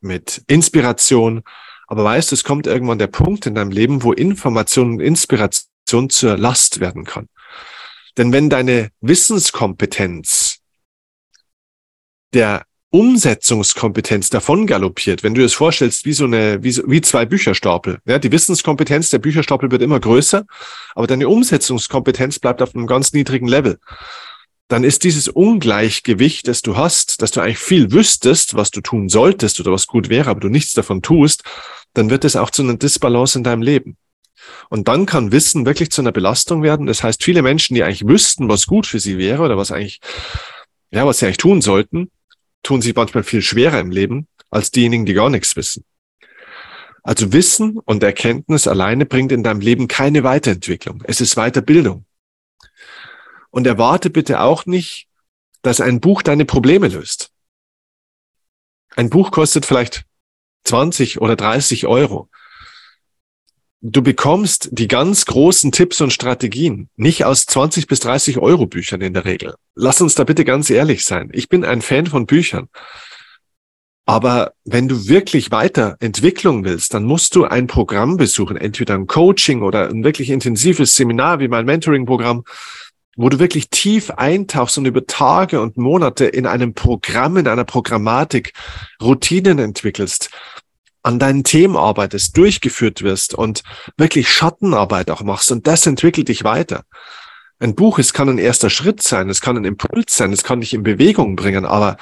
mit 0.00 0.42
Inspiration. 0.46 1.42
Aber 1.86 2.04
weißt 2.04 2.30
du, 2.30 2.34
es 2.34 2.44
kommt 2.44 2.66
irgendwann 2.66 2.98
der 2.98 3.06
Punkt 3.06 3.46
in 3.46 3.54
deinem 3.54 3.70
Leben, 3.70 4.02
wo 4.02 4.12
Information 4.12 4.92
und 4.92 5.00
Inspiration 5.00 6.10
zur 6.10 6.36
Last 6.36 6.80
werden 6.80 7.04
kann. 7.04 7.28
Denn 8.16 8.32
wenn 8.32 8.50
deine 8.50 8.90
Wissenskompetenz 9.00 10.58
der 12.34 12.66
Umsetzungskompetenz 12.90 14.30
davon 14.30 14.66
galoppiert, 14.66 15.22
wenn 15.22 15.34
du 15.34 15.44
es 15.44 15.52
vorstellst, 15.52 16.06
wie 16.06 16.14
so 16.14 16.24
eine, 16.24 16.62
wie, 16.62 16.72
so, 16.72 16.82
wie 16.86 17.02
zwei 17.02 17.26
Bücherstapel. 17.26 17.98
Ja, 18.06 18.18
die 18.18 18.32
Wissenskompetenz 18.32 19.10
der 19.10 19.18
Bücherstapel 19.18 19.70
wird 19.70 19.82
immer 19.82 20.00
größer, 20.00 20.46
aber 20.94 21.06
deine 21.06 21.28
Umsetzungskompetenz 21.28 22.38
bleibt 22.38 22.62
auf 22.62 22.74
einem 22.74 22.86
ganz 22.86 23.12
niedrigen 23.12 23.48
Level 23.48 23.78
dann 24.68 24.84
ist 24.84 25.02
dieses 25.02 25.28
Ungleichgewicht, 25.28 26.46
das 26.46 26.60
du 26.60 26.76
hast, 26.76 27.22
dass 27.22 27.30
du 27.30 27.40
eigentlich 27.40 27.58
viel 27.58 27.90
wüsstest, 27.90 28.54
was 28.54 28.70
du 28.70 28.82
tun 28.82 29.08
solltest 29.08 29.58
oder 29.60 29.72
was 29.72 29.86
gut 29.86 30.10
wäre, 30.10 30.28
aber 30.28 30.40
du 30.40 30.50
nichts 30.50 30.74
davon 30.74 31.00
tust, 31.00 31.42
dann 31.94 32.10
wird 32.10 32.24
es 32.26 32.36
auch 32.36 32.50
zu 32.50 32.62
einer 32.62 32.76
Disbalance 32.76 33.38
in 33.38 33.44
deinem 33.44 33.62
Leben. 33.62 33.96
Und 34.68 34.86
dann 34.88 35.06
kann 35.06 35.32
Wissen 35.32 35.66
wirklich 35.66 35.90
zu 35.90 36.02
einer 36.02 36.12
Belastung 36.12 36.62
werden. 36.62 36.86
Das 36.86 37.02
heißt, 37.02 37.24
viele 37.24 37.42
Menschen, 37.42 37.74
die 37.74 37.82
eigentlich 37.82 38.06
wüssten, 38.06 38.48
was 38.48 38.66
gut 38.66 38.86
für 38.86 39.00
sie 39.00 39.16
wäre 39.18 39.42
oder 39.42 39.56
was 39.56 39.72
eigentlich, 39.72 40.00
ja, 40.90 41.06
was 41.06 41.18
sie 41.18 41.26
eigentlich 41.26 41.38
tun 41.38 41.62
sollten, 41.62 42.10
tun 42.68 42.82
sich 42.82 42.94
manchmal 42.94 43.24
viel 43.24 43.40
schwerer 43.40 43.80
im 43.80 43.90
Leben 43.90 44.28
als 44.50 44.70
diejenigen, 44.70 45.06
die 45.06 45.14
gar 45.14 45.30
nichts 45.30 45.56
wissen. 45.56 45.86
Also 47.02 47.32
Wissen 47.32 47.78
und 47.78 48.02
Erkenntnis 48.02 48.68
alleine 48.68 49.06
bringt 49.06 49.32
in 49.32 49.42
deinem 49.42 49.62
Leben 49.62 49.88
keine 49.88 50.22
Weiterentwicklung. 50.22 51.02
Es 51.06 51.22
ist 51.22 51.36
Weiterbildung. 51.36 52.04
Und 53.48 53.66
erwarte 53.66 54.10
bitte 54.10 54.40
auch 54.40 54.66
nicht, 54.66 55.08
dass 55.62 55.80
ein 55.80 56.00
Buch 56.02 56.20
deine 56.20 56.44
Probleme 56.44 56.88
löst. 56.88 57.30
Ein 58.96 59.08
Buch 59.08 59.30
kostet 59.30 59.64
vielleicht 59.64 60.04
20 60.64 61.22
oder 61.22 61.36
30 61.36 61.86
Euro. 61.86 62.28
Du 63.80 64.02
bekommst 64.02 64.70
die 64.72 64.88
ganz 64.88 65.24
großen 65.24 65.70
Tipps 65.70 66.00
und 66.00 66.12
Strategien 66.12 66.88
nicht 66.96 67.24
aus 67.24 67.46
20 67.46 67.86
bis 67.86 68.00
30 68.00 68.38
Euro 68.38 68.66
Büchern 68.66 69.00
in 69.00 69.14
der 69.14 69.24
Regel. 69.24 69.54
Lass 69.76 70.00
uns 70.00 70.16
da 70.16 70.24
bitte 70.24 70.44
ganz 70.44 70.68
ehrlich 70.68 71.04
sein. 71.04 71.30
Ich 71.32 71.48
bin 71.48 71.64
ein 71.64 71.80
Fan 71.80 72.06
von 72.06 72.26
Büchern. 72.26 72.68
Aber 74.04 74.54
wenn 74.64 74.88
du 74.88 75.06
wirklich 75.06 75.52
weiter 75.52 75.96
Entwicklung 76.00 76.64
willst, 76.64 76.92
dann 76.92 77.04
musst 77.04 77.36
du 77.36 77.44
ein 77.44 77.68
Programm 77.68 78.16
besuchen, 78.16 78.56
entweder 78.56 78.94
ein 78.94 79.06
Coaching 79.06 79.62
oder 79.62 79.88
ein 79.88 80.02
wirklich 80.02 80.30
intensives 80.30 80.96
Seminar 80.96 81.38
wie 81.38 81.48
mein 81.48 81.66
Mentoring-Programm, 81.66 82.42
wo 83.16 83.28
du 83.28 83.38
wirklich 83.38 83.68
tief 83.70 84.10
eintauchst 84.10 84.78
und 84.78 84.86
über 84.86 85.06
Tage 85.06 85.60
und 85.60 85.76
Monate 85.76 86.24
in 86.24 86.46
einem 86.46 86.72
Programm, 86.74 87.36
in 87.36 87.46
einer 87.46 87.64
Programmatik 87.64 88.54
Routinen 89.00 89.58
entwickelst, 89.58 90.30
an 91.02 91.18
deinen 91.18 91.44
Themen 91.44 91.76
arbeitest, 91.76 92.36
durchgeführt 92.36 93.02
wirst 93.02 93.34
und 93.34 93.62
wirklich 93.96 94.30
Schattenarbeit 94.30 95.10
auch 95.10 95.22
machst 95.22 95.52
und 95.52 95.66
das 95.66 95.86
entwickelt 95.86 96.28
dich 96.28 96.44
weiter. 96.44 96.84
Ein 97.60 97.74
Buch, 97.74 97.98
es 97.98 98.12
kann 98.12 98.28
ein 98.28 98.38
erster 98.38 98.70
Schritt 98.70 99.02
sein, 99.02 99.28
es 99.28 99.40
kann 99.40 99.56
ein 99.56 99.64
Impuls 99.64 100.16
sein, 100.16 100.32
es 100.32 100.44
kann 100.44 100.60
dich 100.60 100.74
in 100.74 100.82
Bewegung 100.82 101.34
bringen, 101.34 101.64
aber 101.64 101.96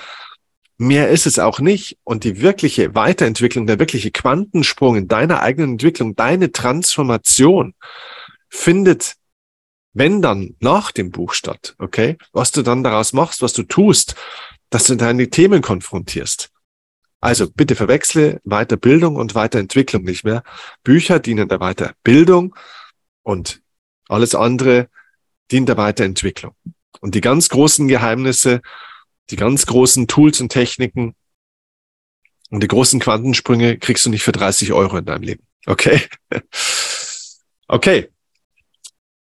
mehr 0.76 1.08
ist 1.08 1.26
es 1.26 1.38
auch 1.38 1.60
nicht. 1.60 1.96
Und 2.04 2.24
die 2.24 2.42
wirkliche 2.42 2.94
Weiterentwicklung, 2.94 3.66
der 3.66 3.78
wirkliche 3.78 4.10
Quantensprung 4.10 4.96
in 4.96 5.08
deiner 5.08 5.40
eigenen 5.40 5.72
Entwicklung, 5.72 6.14
deine 6.14 6.52
Transformation 6.52 7.74
findet 8.50 9.16
wenn 9.96 10.20
dann 10.20 10.56
nach 10.60 10.92
dem 10.92 11.10
Buch 11.10 11.32
statt, 11.32 11.74
okay, 11.78 12.18
was 12.32 12.52
du 12.52 12.60
dann 12.60 12.84
daraus 12.84 13.14
machst, 13.14 13.40
was 13.40 13.54
du 13.54 13.62
tust, 13.62 14.14
dass 14.68 14.84
du 14.84 14.94
deine 14.94 15.30
Themen 15.30 15.62
konfrontierst. 15.62 16.50
Also 17.20 17.50
bitte 17.50 17.74
verwechsle 17.74 18.40
Weiterbildung 18.44 19.16
und 19.16 19.34
Weiterentwicklung 19.34 20.04
nicht 20.04 20.24
mehr. 20.24 20.42
Bücher 20.84 21.18
dienen 21.18 21.48
der 21.48 21.58
Weiterbildung 21.58 22.54
und 23.22 23.62
alles 24.08 24.34
andere 24.34 24.88
dient 25.50 25.68
der 25.68 25.76
Weiterentwicklung. 25.76 26.54
Und 27.00 27.14
die 27.14 27.20
ganz 27.20 27.48
großen 27.48 27.88
Geheimnisse, 27.88 28.60
die 29.30 29.36
ganz 29.36 29.66
großen 29.66 30.06
Tools 30.06 30.40
und 30.40 30.50
Techniken 30.50 31.14
und 32.50 32.62
die 32.62 32.68
großen 32.68 33.00
Quantensprünge 33.00 33.78
kriegst 33.78 34.06
du 34.06 34.10
nicht 34.10 34.22
für 34.22 34.32
30 34.32 34.72
Euro 34.72 34.96
in 34.98 35.04
deinem 35.04 35.22
Leben. 35.22 35.46
Okay? 35.66 36.02
Okay. 37.68 38.08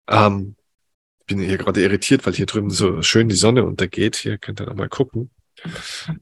Ähm, 0.07 0.55
bin 1.27 1.41
hier 1.41 1.59
gerade 1.59 1.83
irritiert, 1.83 2.25
weil 2.25 2.35
hier 2.35 2.47
drüben 2.47 2.71
so 2.71 3.03
schön 3.03 3.29
die 3.29 3.35
Sonne 3.35 3.65
untergeht. 3.65 4.17
Hier 4.17 4.39
könnt 4.39 4.61
ihr 4.61 4.67
noch 4.67 4.75
mal 4.75 4.89
gucken. 4.89 5.31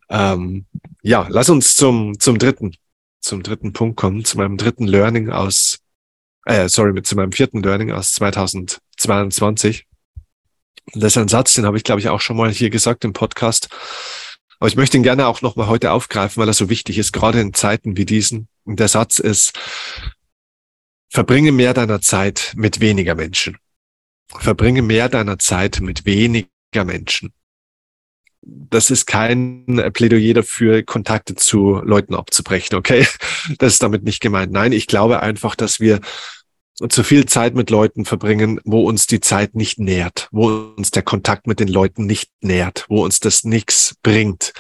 Ähm, 0.09 0.67
ja, 1.03 1.27
lass 1.31 1.49
uns 1.49 1.77
zum, 1.77 2.19
zum 2.19 2.39
dritten, 2.39 2.75
zum 3.21 3.43
dritten 3.43 3.73
Punkt 3.73 3.97
kommen, 3.97 4.25
zu 4.25 4.39
meinem 4.39 4.57
dritten 4.57 4.87
Learning 4.87 5.31
aus, 5.31 5.79
äh, 6.45 6.69
sorry, 6.69 7.01
zu 7.03 7.17
meinem 7.17 7.33
vierten 7.33 7.63
Learning 7.63 7.93
aus 7.93 8.13
2022. 8.13 9.87
Das 10.95 11.13
ist 11.13 11.19
ein 11.19 11.29
Satz, 11.29 11.55
den 11.55 11.67
habe 11.67 11.77
ich, 11.77 11.85
glaube 11.85 12.01
ich, 12.01 12.09
auch 12.09 12.21
schon 12.21 12.37
mal 12.37 12.51
hier 12.51 12.71
gesagt 12.71 13.05
im 13.05 13.13
Podcast. 13.13 13.69
Aber 14.59 14.69
ich 14.69 14.77
möchte 14.77 14.97
ihn 14.97 15.03
gerne 15.03 15.27
auch 15.27 15.43
noch 15.43 15.57
mal 15.57 15.67
heute 15.67 15.91
aufgreifen, 15.93 16.41
weil 16.41 16.49
er 16.49 16.55
so 16.55 16.71
wichtig 16.71 16.99
ist, 16.99 17.13
gerade 17.13 17.41
in 17.41 17.53
Zeiten 17.53 17.97
wie 17.97 18.07
diesen. 18.07 18.49
Und 18.65 18.81
der 18.81 18.89
Satz 18.89 19.19
ist, 19.19 19.59
verbringe 21.09 21.53
mehr 21.53 21.75
deiner 21.75 22.01
Zeit 22.01 22.53
mit 22.57 22.81
weniger 22.81 23.15
Menschen. 23.15 23.59
Verbringe 24.29 24.83
mehr 24.83 25.09
deiner 25.09 25.39
Zeit 25.39 25.81
mit 25.81 26.05
weniger 26.05 26.49
Menschen. 26.85 27.33
Das 28.49 28.91
ist 28.91 29.07
kein 29.07 29.91
Plädoyer 29.93 30.35
dafür, 30.35 30.85
Kontakte 30.85 31.35
zu 31.35 31.81
Leuten 31.85 32.15
abzubrechen, 32.15 32.79
okay? 32.79 33.07
Das 33.59 33.75
ist 33.75 33.83
damit 33.83 34.03
nicht 34.05 34.21
gemeint. 34.21 34.53
Nein, 34.53 34.73
ich 34.73 34.87
glaube 34.87 35.21
einfach, 35.21 35.55
dass 35.55 35.81
wir 35.81 36.01
zu 36.89 37.03
viel 37.03 37.27
Zeit 37.27 37.55
mit 37.55 37.71
Leuten 37.71 38.05
verbringen, 38.05 38.61
wo 38.65 38.87
uns 38.87 39.07
die 39.07 39.21
Zeit 39.21 39.55
nicht 39.55 39.79
nährt, 39.79 40.29
wo 40.31 40.49
uns 40.77 40.91
der 40.91 41.03
Kontakt 41.03 41.47
mit 41.47 41.59
den 41.59 41.69
Leuten 41.69 42.07
nicht 42.07 42.31
nährt, 42.41 42.85
wo 42.89 43.05
uns 43.05 43.19
das 43.19 43.45
nichts 43.45 43.95
bringt, 44.03 44.53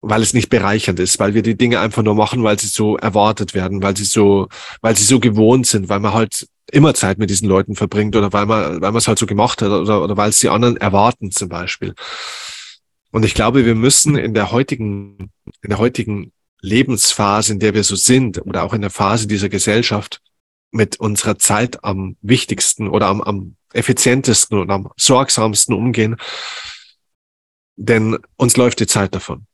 weil 0.00 0.22
es 0.22 0.34
nicht 0.34 0.50
bereichernd 0.50 1.00
ist, 1.00 1.18
weil 1.18 1.34
wir 1.34 1.42
die 1.42 1.56
Dinge 1.56 1.80
einfach 1.80 2.02
nur 2.02 2.14
machen, 2.14 2.42
weil 2.44 2.58
sie 2.58 2.68
so 2.68 2.96
erwartet 2.96 3.54
werden, 3.54 3.82
weil 3.82 3.96
sie 3.96 4.04
so, 4.04 4.48
weil 4.80 4.96
sie 4.96 5.04
so 5.04 5.20
gewohnt 5.20 5.66
sind, 5.66 5.88
weil 5.88 6.00
man 6.00 6.12
halt 6.14 6.46
immer 6.70 6.94
Zeit 6.94 7.18
mit 7.18 7.28
diesen 7.28 7.48
Leuten 7.48 7.74
verbringt 7.74 8.14
oder 8.14 8.32
weil 8.32 8.46
man, 8.46 8.80
weil 8.80 8.92
man 8.92 8.96
es 8.96 9.08
halt 9.08 9.18
so 9.18 9.26
gemacht 9.26 9.62
hat 9.62 9.70
oder, 9.70 10.02
oder 10.02 10.16
weil 10.16 10.30
es 10.30 10.38
die 10.38 10.48
anderen 10.48 10.76
erwarten 10.76 11.30
zum 11.32 11.48
Beispiel. 11.48 11.94
Und 13.12 13.24
ich 13.24 13.34
glaube, 13.34 13.64
wir 13.64 13.74
müssen 13.74 14.16
in 14.16 14.34
der 14.34 14.50
heutigen, 14.50 15.30
in 15.60 15.68
der 15.68 15.78
heutigen 15.78 16.32
Lebensphase, 16.60 17.52
in 17.52 17.58
der 17.60 17.74
wir 17.74 17.84
so 17.84 17.94
sind, 17.94 18.44
oder 18.44 18.64
auch 18.64 18.72
in 18.72 18.80
der 18.80 18.90
Phase 18.90 19.28
dieser 19.28 19.48
Gesellschaft, 19.48 20.20
mit 20.70 20.98
unserer 20.98 21.38
Zeit 21.38 21.84
am 21.84 22.16
wichtigsten 22.22 22.88
oder 22.88 23.08
am, 23.08 23.20
am 23.20 23.56
effizientesten 23.74 24.58
und 24.58 24.70
am 24.70 24.90
sorgsamsten 24.96 25.74
umgehen. 25.74 26.16
Denn 27.76 28.18
uns 28.36 28.56
läuft 28.56 28.80
die 28.80 28.86
Zeit 28.86 29.14
davon. 29.14 29.46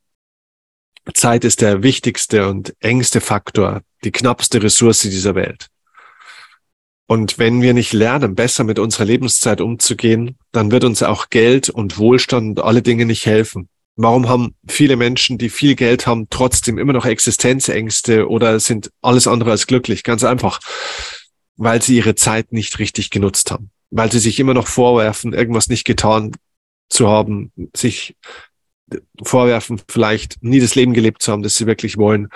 Zeit 1.15 1.45
ist 1.45 1.61
der 1.61 1.83
wichtigste 1.83 2.49
und 2.49 2.77
engste 2.81 3.21
Faktor, 3.21 3.83
die 4.05 4.13
knappste 4.13 4.63
Ressource 4.63 5.01
dieser 5.01 5.35
Welt. 5.35 5.69
Und 7.11 7.39
wenn 7.39 7.63
wir 7.63 7.73
nicht 7.73 7.95
lernen, 7.95 8.35
besser 8.35 8.65
mit 8.65 8.79
unserer 8.79 9.07
Lebenszeit 9.07 9.63
umzugehen, 9.63 10.37
dann 10.53 10.71
wird 10.71 10.85
uns 10.85 11.03
auch 11.03 11.31
Geld 11.31 11.71
und 11.71 11.97
Wohlstand 11.97 12.59
und 12.59 12.65
alle 12.65 12.83
Dinge 12.83 13.07
nicht 13.07 13.25
helfen. 13.25 13.71
Warum 13.97 14.29
haben 14.29 14.55
viele 14.69 14.97
Menschen, 14.97 15.39
die 15.39 15.49
viel 15.49 15.75
Geld 15.75 16.07
haben, 16.07 16.29
trotzdem 16.29 16.77
immer 16.77 16.93
noch 16.93 17.07
Existenzängste 17.07 18.29
oder 18.29 18.61
sind 18.61 18.91
alles 19.01 19.27
andere 19.27 19.53
als 19.53 19.67
glücklich? 19.67 20.03
Ganz 20.03 20.23
einfach, 20.23 20.61
weil 21.57 21.81
sie 21.81 21.97
ihre 21.97 22.15
Zeit 22.15 22.53
nicht 22.53 22.79
richtig 22.79 23.09
genutzt 23.09 23.51
haben, 23.51 23.71
weil 23.91 24.13
sie 24.13 24.19
sich 24.19 24.39
immer 24.39 24.53
noch 24.53 24.69
vorwerfen, 24.69 25.33
irgendwas 25.33 25.71
nicht 25.71 25.85
getan 25.85 26.33
zu 26.91 27.09
haben, 27.09 27.53
sich 27.75 28.17
vorwerfen, 29.23 29.81
vielleicht 29.89 30.43
nie 30.43 30.61
das 30.61 30.75
Leben 30.75 30.93
gelebt 30.93 31.23
zu 31.23 31.33
haben, 31.33 31.43
das 31.43 31.55
sie 31.55 31.67
wirklich 31.67 31.97
wollen 31.97 32.29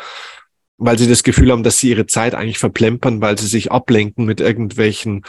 weil 0.85 0.99
sie 0.99 1.07
das 1.07 1.23
Gefühl 1.23 1.53
haben, 1.53 1.63
dass 1.63 1.79
sie 1.79 1.91
ihre 1.91 2.07
Zeit 2.07 2.35
eigentlich 2.35 2.59
verplempern, 2.59 3.21
weil 3.21 3.39
sie 3.39 3.47
sich 3.47 3.71
ablenken 3.71 4.25
mit 4.25 4.41
irgendwelchen 4.41 5.25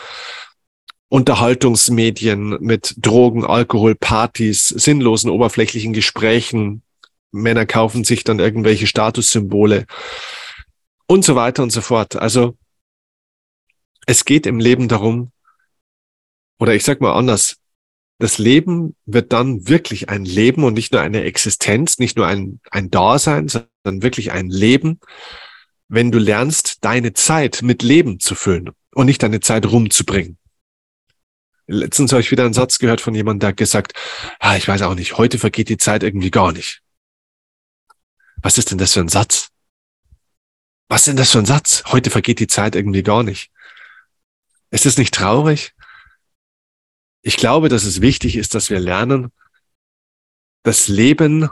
Unterhaltungsmedien, 1.10 2.58
mit 2.60 2.96
Drogen, 2.98 3.46
Alkohol, 3.46 3.94
Partys, 3.94 4.68
sinnlosen, 4.68 5.30
oberflächlichen 5.30 5.94
Gesprächen. 5.94 6.82
Männer 7.32 7.68
kaufen 7.68 8.04
sich 8.04 8.24
dann 8.24 8.40
irgendwelche 8.40 8.88
Statussymbole 8.88 9.86
und 11.06 11.24
so 11.24 11.36
weiter 11.36 11.62
und 11.62 11.72
so 11.72 11.82
fort. 11.82 12.16
Also 12.16 12.58
es 14.08 14.26
geht 14.26 14.48
im 14.48 14.60
Leben 14.60 14.88
darum, 14.88 15.32
oder 16.60 16.74
ich 16.74 16.84
sag 16.84 17.00
mal 17.00 17.14
anders, 17.14 17.58
das 18.20 18.38
Leben 18.38 18.96
wird 19.06 19.34
dann 19.34 19.68
wirklich 19.68 20.10
ein 20.10 20.26
Leben 20.26 20.64
und 20.64 20.74
nicht 20.74 20.94
nur 20.94 21.02
eine 21.02 21.24
Existenz, 21.24 21.98
nicht 22.00 22.16
nur 22.16 22.28
ein, 22.28 22.60
ein 22.72 22.90
Dasein, 22.90 23.48
sondern 23.48 24.04
wirklich 24.04 24.32
ein 24.32 24.50
Leben, 24.50 25.00
wenn 25.88 26.12
du 26.12 26.20
lernst, 26.20 26.78
deine 26.86 27.14
Zeit 27.14 27.62
mit 27.62 27.84
Leben 27.84 28.20
zu 28.20 28.36
füllen 28.36 28.72
und 28.94 29.08
nicht 29.08 29.24
deine 29.24 29.40
Zeit 29.40 29.66
rumzubringen. 29.66 30.38
Letztens 31.68 32.12
habe 32.12 32.22
ich 32.22 32.32
wieder 32.32 32.46
einen 32.46 32.54
Satz 32.54 32.78
gehört 32.80 33.02
von 33.02 33.16
jemandem, 33.16 33.40
der 33.40 33.50
hat 33.50 33.58
gesagt, 33.58 33.94
ah, 34.40 34.58
ich 34.58 34.68
weiß 34.68 34.82
auch 34.82 34.96
nicht, 34.96 35.18
heute 35.18 35.40
vergeht 35.40 35.70
die 35.70 35.78
Zeit 35.78 36.04
irgendwie 36.04 36.32
gar 36.32 36.52
nicht. 36.52 36.82
Was 38.38 38.58
ist 38.58 38.72
denn 38.72 38.78
das 38.78 38.94
für 38.94 39.00
ein 39.00 39.10
Satz? 39.10 39.50
Was 40.90 41.02
ist 41.02 41.08
denn 41.08 41.16
das 41.16 41.32
für 41.32 41.40
ein 41.40 41.46
Satz? 41.46 41.84
Heute 41.88 42.10
vergeht 42.10 42.40
die 42.40 42.48
Zeit 42.48 42.76
irgendwie 42.76 43.04
gar 43.04 43.24
nicht. 43.24 43.52
Ist 44.70 44.86
es 44.86 44.98
nicht 44.98 45.14
traurig? 45.14 45.74
Ich 47.24 47.38
glaube, 47.38 47.70
dass 47.70 47.86
es 47.86 48.02
wichtig 48.02 48.36
ist, 48.36 48.54
dass 48.54 48.70
wir 48.70 48.80
lernen, 48.80 49.32
das 50.64 50.90
Leben 50.90 51.50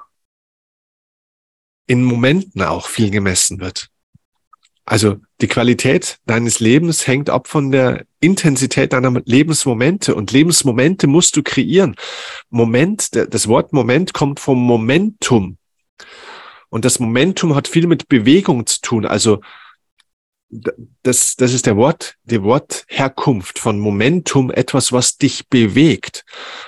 in 1.88 2.04
Momenten 2.04 2.62
auch 2.62 2.88
viel 2.88 3.10
gemessen 3.10 3.60
wird. 3.60 3.90
Also 4.84 5.18
die 5.40 5.48
Qualität 5.48 6.20
deines 6.26 6.60
Lebens 6.60 7.08
hängt 7.08 7.30
ab 7.30 7.48
von 7.48 7.72
der 7.72 8.06
Intensität 8.20 8.92
deiner 8.92 9.22
Lebensmomente 9.24 10.14
und 10.14 10.32
Lebensmomente 10.32 11.08
musst 11.08 11.38
du 11.38 11.44
kreieren. 11.44 11.96
Moment, 12.50 13.16
das 13.16 13.48
Wort 13.48 13.72
Moment 13.72 14.14
kommt 14.14 14.42
vom 14.42 14.60
Momentum. 14.60 15.58
Und 16.70 16.84
das 16.84 17.00
Momentum 17.00 17.56
hat 17.56 17.70
viel 17.70 17.88
mit 17.88 18.10
Bewegung 18.10 18.66
zu 18.66 18.82
tun. 18.82 19.06
Also 19.06 19.40
das, 20.52 21.36
das 21.38 21.54
ist 21.54 21.66
der 21.66 21.78
Wort, 21.78 22.18
die 22.26 22.44
Wortherkunft 22.44 23.58
von 23.58 23.80
Momentum, 23.80 24.52
etwas, 24.52 24.92
was 24.92 25.18
dich 25.18 25.48
bewegt. 25.48 26.26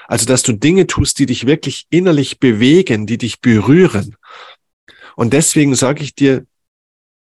Also, 0.08 0.26
dass 0.26 0.42
du 0.42 0.54
Dinge 0.54 0.88
tust, 0.88 1.20
die 1.20 1.26
dich 1.26 1.46
wirklich 1.46 1.86
innerlich 1.90 2.40
bewegen, 2.40 3.06
die 3.06 3.18
dich 3.18 3.42
berühren. 3.42 4.16
Und 5.16 5.34
deswegen 5.34 5.76
sage 5.76 6.04
ich 6.04 6.16
dir, 6.16 6.46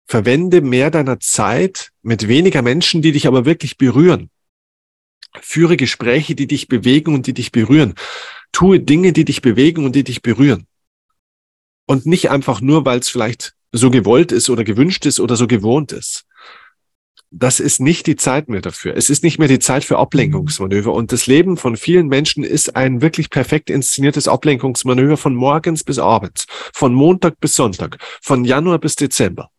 verwende 0.08 0.62
mehr 0.62 0.91
deiner 0.91 1.20
Zeit 1.20 1.91
mit 2.02 2.28
weniger 2.28 2.62
Menschen, 2.62 3.02
die 3.02 3.12
dich 3.12 3.28
aber 3.28 3.46
wirklich 3.46 3.78
berühren. 3.78 4.30
Führe 5.41 5.76
Gespräche, 5.76 6.36
die 6.36 6.48
dich 6.48 6.68
bewegen 6.68 7.13
und 7.13 7.28
die 7.28 7.34
dich 7.34 7.52
berühren. 7.52 7.96
Tue 8.54 8.80
Dinge, 8.80 9.12
die 9.12 9.26
dich 9.26 9.41
bewegen 9.41 9.84
und 9.84 9.96
die 9.96 10.06
dich 10.06 10.22
berühren. 10.22 10.68
Und 11.86 12.06
nicht 12.06 12.30
einfach 12.30 12.62
nur, 12.62 12.86
weil 12.86 13.00
es 13.00 13.10
vielleicht 13.10 13.56
so 13.72 13.91
gewollt 13.91 14.32
ist 14.32 14.50
oder 14.50 14.63
gewünscht 14.63 15.06
ist 15.06 15.20
oder 15.20 15.36
so 15.36 15.48
gewohnt 15.48 15.91
ist. 15.91 16.24
Das 17.38 17.60
ist 17.60 17.82
nicht 17.82 18.08
die 18.08 18.15
Zeit 18.15 18.48
mehr 18.48 18.62
dafür. 18.62 18.95
Es 18.95 19.10
ist 19.10 19.21
nicht 19.21 19.39
mehr 19.39 19.50
die 19.50 19.60
Zeit 19.60 19.84
für 19.84 19.98
Ablenkungsmanöver. 19.98 20.93
Und 20.93 21.12
das 21.12 21.28
Leben 21.28 21.58
von 21.58 21.76
vielen 21.76 22.08
Menschen 22.08 22.45
ist 22.45 22.78
ein 22.78 23.02
wirklich 23.02 23.30
perfekt 23.30 23.69
inszeniertes 23.69 24.30
Ablenkungsmanöver 24.30 25.17
von 25.17 25.36
morgens 25.36 25.84
bis 25.84 26.00
abends, 26.00 26.45
von 26.74 26.93
Montag 26.93 27.41
bis 27.41 27.56
Sonntag, 27.56 27.98
von 28.21 28.45
Januar 28.45 28.80
bis 28.80 28.95
Dezember. 28.95 29.50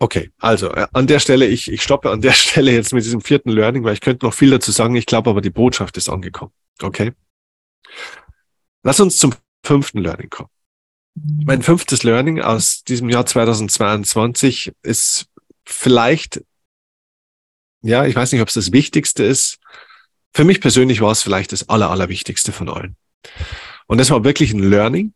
Okay, 0.00 0.32
also 0.38 0.72
äh, 0.72 0.88
an 0.92 1.06
der 1.06 1.20
Stelle, 1.20 1.46
ich, 1.46 1.70
ich 1.70 1.82
stoppe 1.82 2.10
an 2.10 2.20
der 2.20 2.32
Stelle 2.32 2.72
jetzt 2.72 2.92
mit 2.92 3.04
diesem 3.04 3.20
vierten 3.20 3.50
Learning, 3.50 3.84
weil 3.84 3.94
ich 3.94 4.00
könnte 4.00 4.26
noch 4.26 4.34
viel 4.34 4.50
dazu 4.50 4.72
sagen. 4.72 4.96
Ich 4.96 5.06
glaube 5.06 5.30
aber, 5.30 5.40
die 5.40 5.50
Botschaft 5.50 5.96
ist 5.96 6.08
angekommen. 6.08 6.50
Okay. 6.82 7.12
Lass 8.82 8.98
uns 8.98 9.18
zum 9.18 9.34
fünften 9.64 10.00
Learning 10.00 10.30
kommen. 10.30 10.50
Mein 11.16 11.62
fünftes 11.62 12.02
Learning 12.02 12.42
aus 12.42 12.84
diesem 12.84 13.08
Jahr 13.08 13.24
2022 13.24 14.72
ist 14.82 15.26
vielleicht, 15.64 16.42
ja, 17.80 18.04
ich 18.04 18.14
weiß 18.14 18.32
nicht, 18.32 18.42
ob 18.42 18.48
es 18.48 18.54
das 18.54 18.72
Wichtigste 18.72 19.24
ist. 19.24 19.58
Für 20.34 20.44
mich 20.44 20.60
persönlich 20.60 21.00
war 21.00 21.12
es 21.12 21.22
vielleicht 21.22 21.52
das 21.52 21.70
Aller, 21.70 21.90
Allerwichtigste 21.90 22.52
von 22.52 22.68
allen. 22.68 22.96
Und 23.86 23.98
das 23.98 24.10
war 24.10 24.24
wirklich 24.24 24.52
ein 24.52 24.68
Learning. 24.68 25.14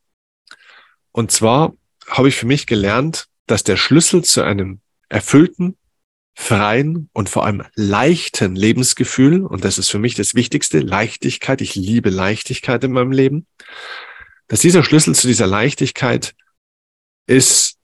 Und 1.12 1.32
zwar 1.32 1.74
habe 2.08 2.28
ich 2.28 2.36
für 2.36 2.46
mich 2.46 2.66
gelernt, 2.66 3.26
dass 3.46 3.62
der 3.62 3.76
Schlüssel 3.76 4.24
zu 4.24 4.42
einem 4.42 4.80
erfüllten, 5.10 5.76
freien 6.34 7.10
und 7.12 7.28
vor 7.28 7.44
allem 7.44 7.64
leichten 7.74 8.56
Lebensgefühl, 8.56 9.44
und 9.44 9.64
das 9.64 9.76
ist 9.76 9.90
für 9.90 9.98
mich 9.98 10.14
das 10.14 10.34
Wichtigste, 10.34 10.78
Leichtigkeit, 10.78 11.60
ich 11.60 11.74
liebe 11.74 12.08
Leichtigkeit 12.08 12.82
in 12.84 12.92
meinem 12.92 13.12
Leben, 13.12 13.46
dass 14.50 14.60
dieser 14.60 14.82
Schlüssel 14.82 15.14
zu 15.14 15.28
dieser 15.28 15.46
Leichtigkeit 15.46 16.34
ist, 17.26 17.78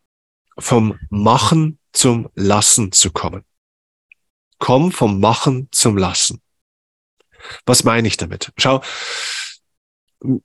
vom 0.58 0.98
Machen 1.10 1.78
zum 1.92 2.28
Lassen 2.34 2.90
zu 2.90 3.12
kommen. 3.12 3.44
Komm 4.58 4.90
vom 4.90 5.20
Machen 5.20 5.68
zum 5.70 5.96
Lassen. 5.96 6.42
Was 7.66 7.84
meine 7.84 8.08
ich 8.08 8.16
damit? 8.16 8.52
Schau, 8.56 8.82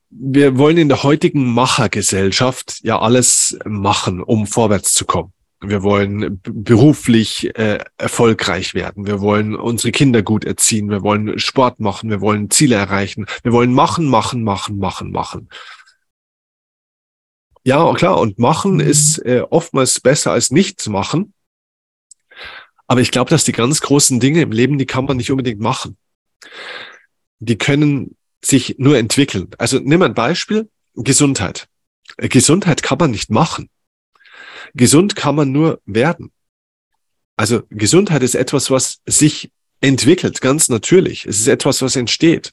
wir 0.10 0.57
wollen 0.60 0.77
in 0.77 0.89
der 0.89 1.01
heutigen 1.01 1.51
Machergesellschaft 1.53 2.81
ja 2.84 2.99
alles 2.99 3.57
machen, 3.65 4.21
um 4.21 4.45
vorwärts 4.45 4.93
zu 4.93 5.05
kommen. 5.05 5.34
Wir 5.60 5.81
wollen 5.81 6.39
beruflich 6.43 7.55
äh, 7.57 7.84
erfolgreich 7.97 8.75
werden. 8.75 9.07
Wir 9.07 9.21
wollen 9.21 9.55
unsere 9.55 9.91
Kinder 9.91 10.21
gut 10.21 10.45
erziehen. 10.45 10.89
Wir 10.89 11.01
wollen 11.01 11.39
Sport 11.39 11.79
machen. 11.79 12.12
Wir 12.12 12.21
wollen 12.21 12.51
Ziele 12.51 12.75
erreichen. 12.75 13.25
Wir 13.41 13.53
wollen 13.53 13.73
machen, 13.73 14.05
machen, 14.05 14.43
machen, 14.43 14.77
machen, 14.77 15.12
machen. 15.12 15.49
Ja, 17.63 17.93
klar. 17.93 18.19
Und 18.19 18.39
machen 18.39 18.80
ist 18.80 19.19
äh, 19.19 19.43
oftmals 19.50 20.00
besser 20.00 20.32
als 20.32 20.52
nichts 20.52 20.88
machen. 20.88 21.34
Aber 22.88 23.02
ich 23.02 23.12
glaube, 23.12 23.30
dass 23.30 23.43
die 23.43 23.52
ganz 23.52 23.82
großen 23.82 24.19
Dinge 24.19 24.41
im 24.41 24.52
Leben, 24.52 24.78
die 24.78 24.86
kann 24.86 25.06
man 25.06 25.17
nicht 25.17 25.32
unbedingt 25.32 25.60
machen. 25.60 25.97
Die 27.39 27.58
können 27.58 28.17
sich 28.43 28.76
nur 28.80 28.97
entwickeln. 28.97 29.50
Also 29.58 29.80
nimm 29.80 30.02
ein 30.02 30.13
Beispiel, 30.13 30.69
Gesundheit. 30.95 31.67
Gesundheit 32.17 32.84
kann 32.84 32.97
man 32.97 33.12
nicht 33.12 33.30
machen. 33.30 33.69
Gesund 34.74 35.15
kann 35.15 35.36
man 35.36 35.52
nur 35.52 35.80
werden. 35.86 36.32
Also 37.38 37.63
Gesundheit 37.69 38.24
ist 38.24 38.36
etwas, 38.36 38.69
was 38.69 39.00
sich 39.06 39.52
entwickelt, 39.80 40.41
ganz 40.41 40.69
natürlich. 40.69 41.26
Es 41.26 41.39
ist 41.39 41.47
etwas, 41.47 41.82
was 41.82 41.95
entsteht. 41.95 42.52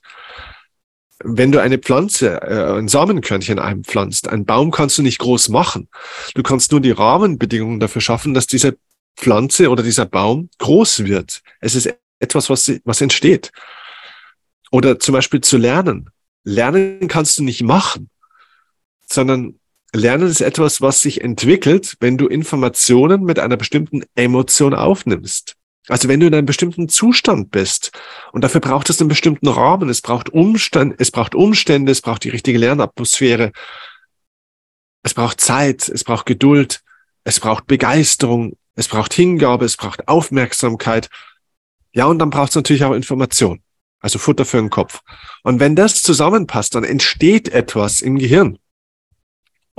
Wenn 1.21 1.51
du 1.51 1.61
eine 1.61 1.77
Pflanze, 1.77 2.41
äh, 2.41 2.77
ein 2.77 2.87
Samenkörnchen 2.87 3.59
einpflanzt, 3.59 4.29
einen 4.29 4.45
Baum 4.45 4.71
kannst 4.71 4.97
du 4.97 5.01
nicht 5.01 5.19
groß 5.19 5.49
machen. 5.49 5.89
Du 6.33 6.43
kannst 6.43 6.71
nur 6.71 6.81
die 6.81 6.91
Rahmenbedingungen 6.91 7.79
dafür 7.79 8.01
schaffen, 8.01 8.33
dass 8.33 8.47
diese 8.47 8.77
Pflanze 9.17 9.69
oder 9.69 9.83
dieser 9.83 10.05
Baum 10.05 10.49
groß 10.59 11.03
wird. 11.05 11.41
Es 11.59 11.75
ist 11.75 11.93
etwas, 12.19 12.49
was, 12.49 12.71
was 12.85 13.01
entsteht. 13.01 13.51
Oder 14.71 14.99
zum 14.99 15.13
Beispiel 15.13 15.41
zu 15.41 15.57
lernen. 15.57 16.09
Lernen 16.43 17.07
kannst 17.07 17.37
du 17.37 17.43
nicht 17.43 17.63
machen, 17.63 18.09
sondern 19.05 19.59
Lernen 19.93 20.27
ist 20.27 20.41
etwas, 20.41 20.81
was 20.81 21.01
sich 21.01 21.21
entwickelt, 21.21 21.97
wenn 21.99 22.17
du 22.17 22.27
Informationen 22.27 23.23
mit 23.23 23.39
einer 23.39 23.57
bestimmten 23.57 24.03
Emotion 24.15 24.75
aufnimmst. 24.75 25.55
Also 25.89 26.07
wenn 26.07 26.19
du 26.19 26.27
in 26.27 26.33
einem 26.33 26.45
bestimmten 26.45 26.87
Zustand 26.87 27.51
bist 27.51 27.91
und 28.31 28.43
dafür 28.43 28.61
braucht 28.61 28.89
es 28.89 29.01
einen 29.01 29.09
bestimmten 29.09 29.47
Rahmen, 29.47 29.89
es 29.89 30.01
braucht 30.01 30.29
Umstand, 30.29 30.95
es 30.99 31.11
braucht 31.11 31.35
Umstände, 31.35 31.91
es 31.91 32.01
braucht 32.01 32.23
die 32.23 32.29
richtige 32.29 32.59
Lernatmosphäre. 32.59 33.51
Es 35.03 35.13
braucht 35.13 35.41
Zeit, 35.41 35.89
es 35.89 36.03
braucht 36.03 36.25
Geduld, 36.25 36.81
es 37.23 37.39
braucht 37.39 37.67
Begeisterung, 37.67 38.57
es 38.75 38.87
braucht 38.87 39.13
Hingabe, 39.13 39.65
es 39.65 39.77
braucht 39.77 40.07
Aufmerksamkeit. 40.07 41.09
Ja, 41.91 42.05
und 42.05 42.19
dann 42.19 42.29
braucht 42.29 42.49
es 42.49 42.55
natürlich 42.55 42.83
auch 42.83 42.93
Information, 42.93 43.61
also 43.99 44.19
Futter 44.19 44.45
für 44.45 44.57
den 44.57 44.69
Kopf. 44.69 45.01
Und 45.43 45.59
wenn 45.59 45.75
das 45.75 46.03
zusammenpasst, 46.03 46.75
dann 46.75 46.83
entsteht 46.83 47.49
etwas 47.49 48.01
im 48.01 48.17
Gehirn. 48.17 48.59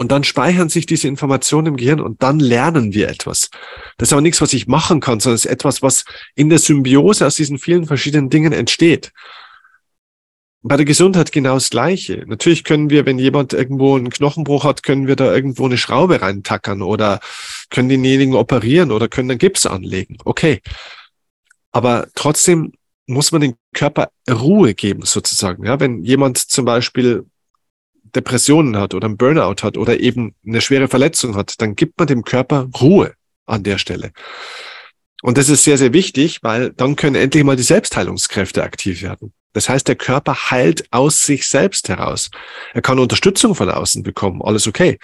Und 0.00 0.10
dann 0.10 0.24
speichern 0.24 0.70
sich 0.70 0.86
diese 0.86 1.08
Informationen 1.08 1.66
im 1.66 1.76
Gehirn 1.76 2.00
und 2.00 2.22
dann 2.22 2.40
lernen 2.40 2.94
wir 2.94 3.10
etwas. 3.10 3.50
Das 3.98 4.08
ist 4.08 4.12
aber 4.14 4.22
nichts, 4.22 4.40
was 4.40 4.54
ich 4.54 4.66
machen 4.66 5.00
kann, 5.00 5.20
sondern 5.20 5.34
es 5.34 5.44
ist 5.44 5.50
etwas, 5.50 5.82
was 5.82 6.06
in 6.34 6.48
der 6.48 6.58
Symbiose 6.58 7.26
aus 7.26 7.34
diesen 7.34 7.58
vielen 7.58 7.84
verschiedenen 7.84 8.30
Dingen 8.30 8.54
entsteht. 8.54 9.12
Bei 10.62 10.78
der 10.78 10.86
Gesundheit 10.86 11.32
genau 11.32 11.52
das 11.52 11.68
Gleiche. 11.68 12.24
Natürlich 12.26 12.64
können 12.64 12.88
wir, 12.88 13.04
wenn 13.04 13.18
jemand 13.18 13.52
irgendwo 13.52 13.94
einen 13.94 14.08
Knochenbruch 14.08 14.64
hat, 14.64 14.82
können 14.82 15.06
wir 15.06 15.16
da 15.16 15.34
irgendwo 15.34 15.66
eine 15.66 15.76
Schraube 15.76 16.22
reintackern 16.22 16.80
oder 16.80 17.20
können 17.68 17.90
denjenigen 17.90 18.36
operieren 18.36 18.92
oder 18.92 19.06
können 19.06 19.30
einen 19.30 19.38
Gips 19.38 19.66
anlegen. 19.66 20.16
Okay. 20.24 20.62
Aber 21.72 22.08
trotzdem 22.14 22.72
muss 23.06 23.32
man 23.32 23.42
dem 23.42 23.56
Körper 23.74 24.08
Ruhe 24.30 24.72
geben, 24.72 25.02
sozusagen. 25.04 25.66
Ja, 25.66 25.78
wenn 25.78 26.04
jemand 26.04 26.38
zum 26.38 26.64
Beispiel 26.64 27.26
Depressionen 28.14 28.76
hat 28.76 28.94
oder 28.94 29.08
ein 29.08 29.16
Burnout 29.16 29.62
hat 29.62 29.76
oder 29.76 30.00
eben 30.00 30.34
eine 30.46 30.60
schwere 30.60 30.88
Verletzung 30.88 31.36
hat, 31.36 31.60
dann 31.60 31.76
gibt 31.76 31.98
man 31.98 32.06
dem 32.06 32.24
Körper 32.24 32.68
Ruhe 32.80 33.14
an 33.46 33.62
der 33.62 33.78
Stelle. 33.78 34.12
Und 35.22 35.36
das 35.36 35.48
ist 35.48 35.64
sehr, 35.64 35.76
sehr 35.76 35.92
wichtig, 35.92 36.42
weil 36.42 36.70
dann 36.70 36.96
können 36.96 37.16
endlich 37.16 37.44
mal 37.44 37.56
die 37.56 37.62
Selbstheilungskräfte 37.62 38.62
aktiv 38.62 39.02
werden. 39.02 39.32
Das 39.52 39.68
heißt, 39.68 39.88
der 39.88 39.96
Körper 39.96 40.50
heilt 40.50 40.92
aus 40.92 41.24
sich 41.24 41.48
selbst 41.48 41.88
heraus. 41.88 42.30
Er 42.72 42.82
kann 42.82 42.98
Unterstützung 42.98 43.54
von 43.54 43.68
außen 43.68 44.02
bekommen, 44.02 44.42
alles 44.42 44.66
okay. 44.66 44.98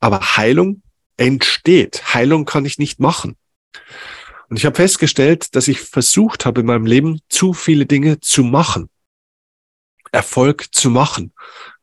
Aber 0.00 0.36
Heilung 0.36 0.82
entsteht. 1.16 2.14
Heilung 2.14 2.44
kann 2.46 2.64
ich 2.64 2.78
nicht 2.78 2.98
machen. 2.98 3.36
Und 4.48 4.56
ich 4.56 4.64
habe 4.64 4.76
festgestellt, 4.76 5.54
dass 5.54 5.68
ich 5.68 5.80
versucht 5.80 6.46
habe 6.46 6.60
in 6.60 6.66
meinem 6.66 6.86
Leben 6.86 7.20
zu 7.28 7.52
viele 7.52 7.84
Dinge 7.84 8.20
zu 8.20 8.42
machen. 8.42 8.88
Erfolg 10.12 10.66
zu 10.72 10.90
machen, 10.90 11.32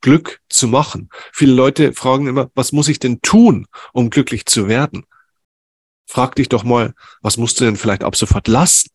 Glück 0.02 0.42
zu 0.50 0.68
machen. 0.68 1.10
Viele 1.34 1.54
Leute 1.54 1.94
fragen 1.94 2.28
immer, 2.28 2.50
was 2.56 2.72
muss 2.72 2.88
ich 2.88 3.00
denn 3.00 3.22
tun, 3.22 3.68
um 3.94 4.10
glücklich 4.10 4.46
zu 4.46 4.68
werden? 4.68 5.06
Frag 6.08 6.36
dich 6.36 6.50
doch 6.50 6.64
mal, 6.64 6.94
was 7.22 7.38
musst 7.38 7.60
du 7.60 7.66
denn 7.66 7.78
vielleicht 7.78 8.04
ab 8.04 8.16
sofort 8.16 8.48
lassen, 8.48 8.90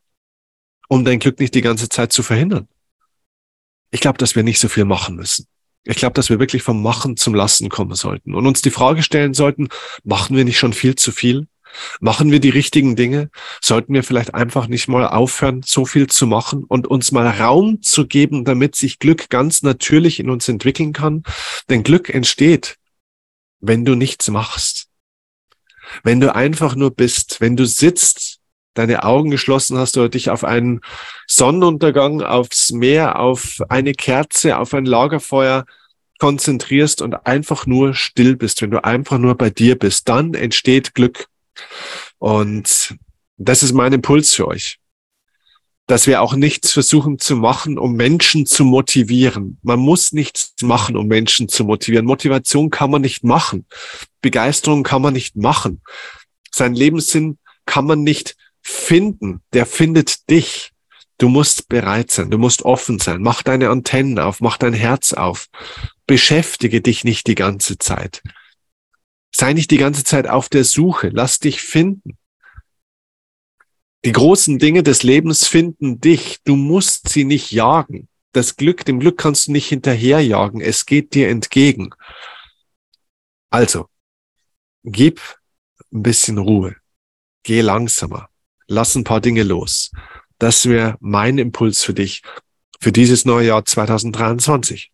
um 0.88 1.04
dein 1.04 1.18
Glück 1.18 1.40
nicht 1.40 1.54
die 1.54 1.62
ganze 1.62 1.88
Zeit 1.88 2.12
zu 2.12 2.22
verhindern? 2.22 2.68
Ich 3.90 4.00
glaube, 4.00 4.18
dass 4.18 4.36
wir 4.36 4.42
nicht 4.42 4.60
so 4.60 4.68
viel 4.68 4.84
machen 4.84 5.16
müssen. 5.16 5.46
Ich 5.84 5.96
glaube, 5.96 6.12
dass 6.14 6.28
wir 6.28 6.38
wirklich 6.38 6.62
vom 6.62 6.82
Machen 6.82 7.16
zum 7.16 7.34
Lassen 7.34 7.68
kommen 7.68 7.94
sollten 7.94 8.34
und 8.34 8.46
uns 8.46 8.60
die 8.62 8.70
Frage 8.70 9.02
stellen 9.02 9.34
sollten, 9.34 9.68
machen 10.04 10.36
wir 10.36 10.44
nicht 10.44 10.58
schon 10.58 10.72
viel 10.72 10.94
zu 10.94 11.10
viel? 11.10 11.48
Machen 12.00 12.30
wir 12.30 12.40
die 12.40 12.50
richtigen 12.50 12.96
Dinge? 12.96 13.30
Sollten 13.60 13.94
wir 13.94 14.02
vielleicht 14.02 14.34
einfach 14.34 14.66
nicht 14.66 14.88
mal 14.88 15.06
aufhören, 15.06 15.62
so 15.64 15.84
viel 15.84 16.06
zu 16.06 16.26
machen 16.26 16.64
und 16.64 16.86
uns 16.86 17.12
mal 17.12 17.28
Raum 17.28 17.82
zu 17.82 18.06
geben, 18.06 18.44
damit 18.44 18.76
sich 18.76 18.98
Glück 18.98 19.28
ganz 19.30 19.62
natürlich 19.62 20.20
in 20.20 20.30
uns 20.30 20.48
entwickeln 20.48 20.92
kann? 20.92 21.22
Denn 21.68 21.82
Glück 21.82 22.08
entsteht, 22.08 22.76
wenn 23.60 23.84
du 23.84 23.94
nichts 23.94 24.28
machst. 24.28 24.88
Wenn 26.02 26.20
du 26.20 26.34
einfach 26.34 26.76
nur 26.76 26.94
bist, 26.94 27.40
wenn 27.40 27.56
du 27.56 27.66
sitzt, 27.66 28.38
deine 28.74 29.02
Augen 29.02 29.30
geschlossen 29.30 29.78
hast 29.78 29.96
oder 29.96 30.08
dich 30.08 30.30
auf 30.30 30.44
einen 30.44 30.80
Sonnenuntergang, 31.26 32.22
aufs 32.22 32.70
Meer, 32.70 33.18
auf 33.18 33.58
eine 33.68 33.92
Kerze, 33.92 34.58
auf 34.58 34.74
ein 34.74 34.84
Lagerfeuer 34.84 35.66
konzentrierst 36.18 37.02
und 37.02 37.26
einfach 37.26 37.66
nur 37.66 37.94
still 37.94 38.36
bist, 38.36 38.62
wenn 38.62 38.70
du 38.70 38.84
einfach 38.84 39.18
nur 39.18 39.34
bei 39.34 39.50
dir 39.50 39.76
bist, 39.76 40.08
dann 40.08 40.34
entsteht 40.34 40.94
Glück. 40.94 41.26
Und 42.18 42.96
das 43.36 43.62
ist 43.62 43.72
mein 43.72 43.92
Impuls 43.92 44.34
für 44.34 44.46
euch. 44.46 44.78
Dass 45.86 46.06
wir 46.06 46.22
auch 46.22 46.34
nichts 46.34 46.72
versuchen 46.72 47.18
zu 47.18 47.36
machen, 47.36 47.78
um 47.78 47.94
Menschen 47.94 48.46
zu 48.46 48.64
motivieren. 48.64 49.58
Man 49.62 49.80
muss 49.80 50.12
nichts 50.12 50.54
machen, 50.62 50.96
um 50.96 51.08
Menschen 51.08 51.48
zu 51.48 51.64
motivieren. 51.64 52.06
Motivation 52.06 52.70
kann 52.70 52.90
man 52.90 53.02
nicht 53.02 53.24
machen. 53.24 53.66
Begeisterung 54.20 54.82
kann 54.82 55.02
man 55.02 55.14
nicht 55.14 55.36
machen. 55.36 55.82
Sein 56.52 56.74
Lebenssinn 56.74 57.38
kann 57.66 57.86
man 57.86 58.02
nicht 58.02 58.36
finden. 58.62 59.40
Der 59.52 59.66
findet 59.66 60.28
dich. 60.30 60.72
Du 61.18 61.28
musst 61.28 61.68
bereit 61.68 62.10
sein, 62.10 62.30
du 62.30 62.38
musst 62.38 62.62
offen 62.62 62.98
sein. 62.98 63.20
Mach 63.20 63.42
deine 63.42 63.68
Antennen 63.68 64.18
auf, 64.18 64.40
mach 64.40 64.56
dein 64.56 64.72
Herz 64.72 65.12
auf. 65.12 65.48
Beschäftige 66.06 66.80
dich 66.80 67.04
nicht 67.04 67.26
die 67.26 67.34
ganze 67.34 67.76
Zeit. 67.76 68.22
Sei 69.34 69.52
nicht 69.52 69.70
die 69.70 69.78
ganze 69.78 70.04
Zeit 70.04 70.26
auf 70.26 70.48
der 70.48 70.64
Suche. 70.64 71.10
Lass 71.12 71.38
dich 71.38 71.60
finden. 71.62 72.18
Die 74.04 74.12
großen 74.12 74.58
Dinge 74.58 74.82
des 74.82 75.02
Lebens 75.02 75.46
finden 75.46 76.00
dich. 76.00 76.38
Du 76.44 76.56
musst 76.56 77.08
sie 77.08 77.24
nicht 77.24 77.52
jagen. 77.52 78.08
Das 78.32 78.56
Glück, 78.56 78.84
dem 78.84 79.00
Glück 79.00 79.18
kannst 79.18 79.48
du 79.48 79.52
nicht 79.52 79.68
hinterherjagen. 79.68 80.60
Es 80.60 80.86
geht 80.86 81.14
dir 81.14 81.28
entgegen. 81.28 81.90
Also, 83.50 83.88
gib 84.84 85.20
ein 85.92 86.02
bisschen 86.02 86.38
Ruhe. 86.38 86.76
Geh 87.42 87.60
langsamer. 87.60 88.28
Lass 88.66 88.94
ein 88.94 89.04
paar 89.04 89.20
Dinge 89.20 89.42
los. 89.42 89.90
Das 90.38 90.66
wäre 90.66 90.96
mein 91.00 91.38
Impuls 91.38 91.82
für 91.82 91.94
dich 91.94 92.22
für 92.80 92.92
dieses 92.92 93.24
neue 93.24 93.48
Jahr 93.48 93.64
2023. 93.64 94.92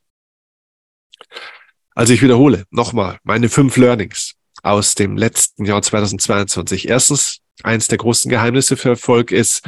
Also 1.96 2.12
ich 2.12 2.20
wiederhole 2.20 2.66
nochmal 2.70 3.18
meine 3.24 3.48
fünf 3.48 3.78
Learnings 3.78 4.34
aus 4.62 4.94
dem 4.94 5.16
letzten 5.16 5.64
Jahr 5.64 5.80
2022. 5.80 6.88
Erstens, 6.88 7.38
eins 7.62 7.88
der 7.88 7.96
großen 7.96 8.30
Geheimnisse 8.30 8.76
für 8.76 8.90
Erfolg 8.90 9.32
ist, 9.32 9.66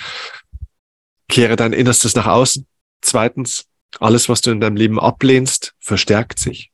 kehre 1.29 1.57
dein 1.57 1.73
Innerstes 1.73 2.15
nach 2.15 2.27
außen. 2.27 2.67
Zweitens, 3.01 3.65
alles, 3.99 4.29
was 4.29 4.43
du 4.43 4.51
in 4.51 4.61
deinem 4.61 4.77
Leben 4.77 5.01
ablehnst, 5.01 5.75
verstärkt 5.79 6.39
sich. 6.39 6.71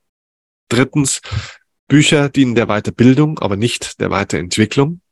Drittens, 0.68 1.20
Bücher 1.86 2.28
dienen 2.30 2.56
der 2.56 2.66
Weiterbildung, 2.66 3.38
aber 3.38 3.56
nicht 3.56 4.00
der 4.00 4.10
Weiterentwicklung. 4.10 5.02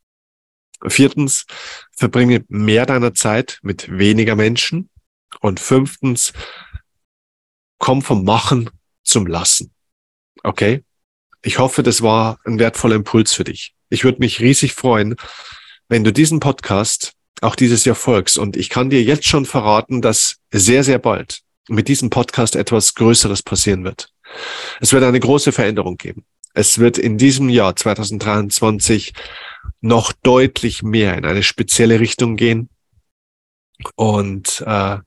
Viertens, 0.85 1.47
verbringe 1.93 2.45
mehr 2.49 2.85
deiner 2.85 3.15
Zeit 3.15 3.61
mit 3.63 3.97
weniger 3.97 4.35
Menschen. 4.35 4.91
Und 5.41 5.61
fünftens, 5.61 6.33
komm 7.79 8.03
vom 8.03 8.25
Machen 8.25 8.71
zum 9.05 9.29
Lassen. 9.29 9.73
Okay? 10.43 10.83
Ich 11.43 11.59
hoffe, 11.59 11.83
das 11.83 12.03
war 12.03 12.39
ein 12.45 12.59
wertvoller 12.59 12.97
Impuls 12.97 13.35
für 13.35 13.45
dich. 13.45 13.75
Ich 13.91 14.05
würde 14.05 14.21
mich 14.21 14.41
riesig 14.41 14.75
freuen, 14.75 15.17
wenn 15.89 16.05
du 16.05 16.13
diesen 16.13 16.41
Podcast 16.41 17.13
auch 17.41 17.57
dieses 17.57 17.85
Jahr 17.85 17.97
folgst. 17.97 18.39
Und 18.39 18.57
ich 18.57 18.69
kann 18.69 18.91
dir 18.91 19.03
jetzt 19.03 19.27
schon 19.27 19.45
verraten, 19.45 20.01
dass 20.01 20.37
sehr, 20.53 20.85
sehr 20.85 20.99
bald 20.99 21.41
mit 21.69 21.89
diesem 21.89 22.11
Podcast 22.11 22.57
etwas 22.57 22.95
Größeres 22.95 23.43
passieren 23.43 23.85
wird. 23.85 24.09
Es 24.81 24.93
wird 24.93 25.05
eine 25.05 25.21
große 25.21 25.53
Veränderung 25.53 25.97
geben. 25.97 26.25
Es 26.55 26.79
wird 26.79 26.99
in 26.99 27.19
diesem 27.19 27.49
Jahr 27.49 27.77
2023 27.77 29.13
noch 29.81 30.13
deutlich 30.13 30.83
mehr 30.83 31.17
in 31.17 31.25
eine 31.25 31.43
spezielle 31.43 32.01
Richtung 32.01 32.37
gehen. 32.37 32.69
Und 33.97 34.63
äh, 34.67 34.99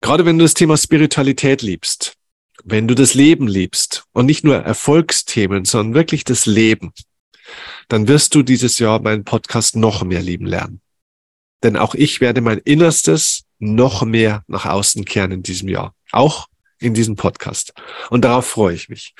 gerade 0.00 0.26
wenn 0.26 0.38
du 0.38 0.44
das 0.44 0.54
Thema 0.54 0.76
Spiritualität 0.76 1.62
liebst, 1.62 2.14
wenn 2.64 2.88
du 2.88 2.94
das 2.94 3.14
Leben 3.14 3.46
liebst 3.46 4.04
und 4.12 4.26
nicht 4.26 4.44
nur 4.44 4.56
Erfolgsthemen, 4.56 5.64
sondern 5.64 5.94
wirklich 5.94 6.24
das 6.24 6.46
Leben, 6.46 6.92
dann 7.88 8.08
wirst 8.08 8.34
du 8.34 8.42
dieses 8.42 8.78
Jahr 8.78 9.00
meinen 9.00 9.24
Podcast 9.24 9.76
noch 9.76 10.04
mehr 10.04 10.22
lieben 10.22 10.46
lernen. 10.46 10.80
Denn 11.62 11.76
auch 11.76 11.94
ich 11.94 12.20
werde 12.20 12.40
mein 12.40 12.58
Innerstes 12.58 13.44
noch 13.58 14.02
mehr 14.02 14.44
nach 14.46 14.66
außen 14.66 15.04
kehren 15.04 15.32
in 15.32 15.42
diesem 15.42 15.68
Jahr. 15.68 15.94
Auch 16.10 16.48
in 16.78 16.94
diesem 16.94 17.16
Podcast. 17.16 17.74
Und 18.08 18.24
darauf 18.24 18.46
freue 18.46 18.74
ich 18.74 18.88
mich. 18.88 19.14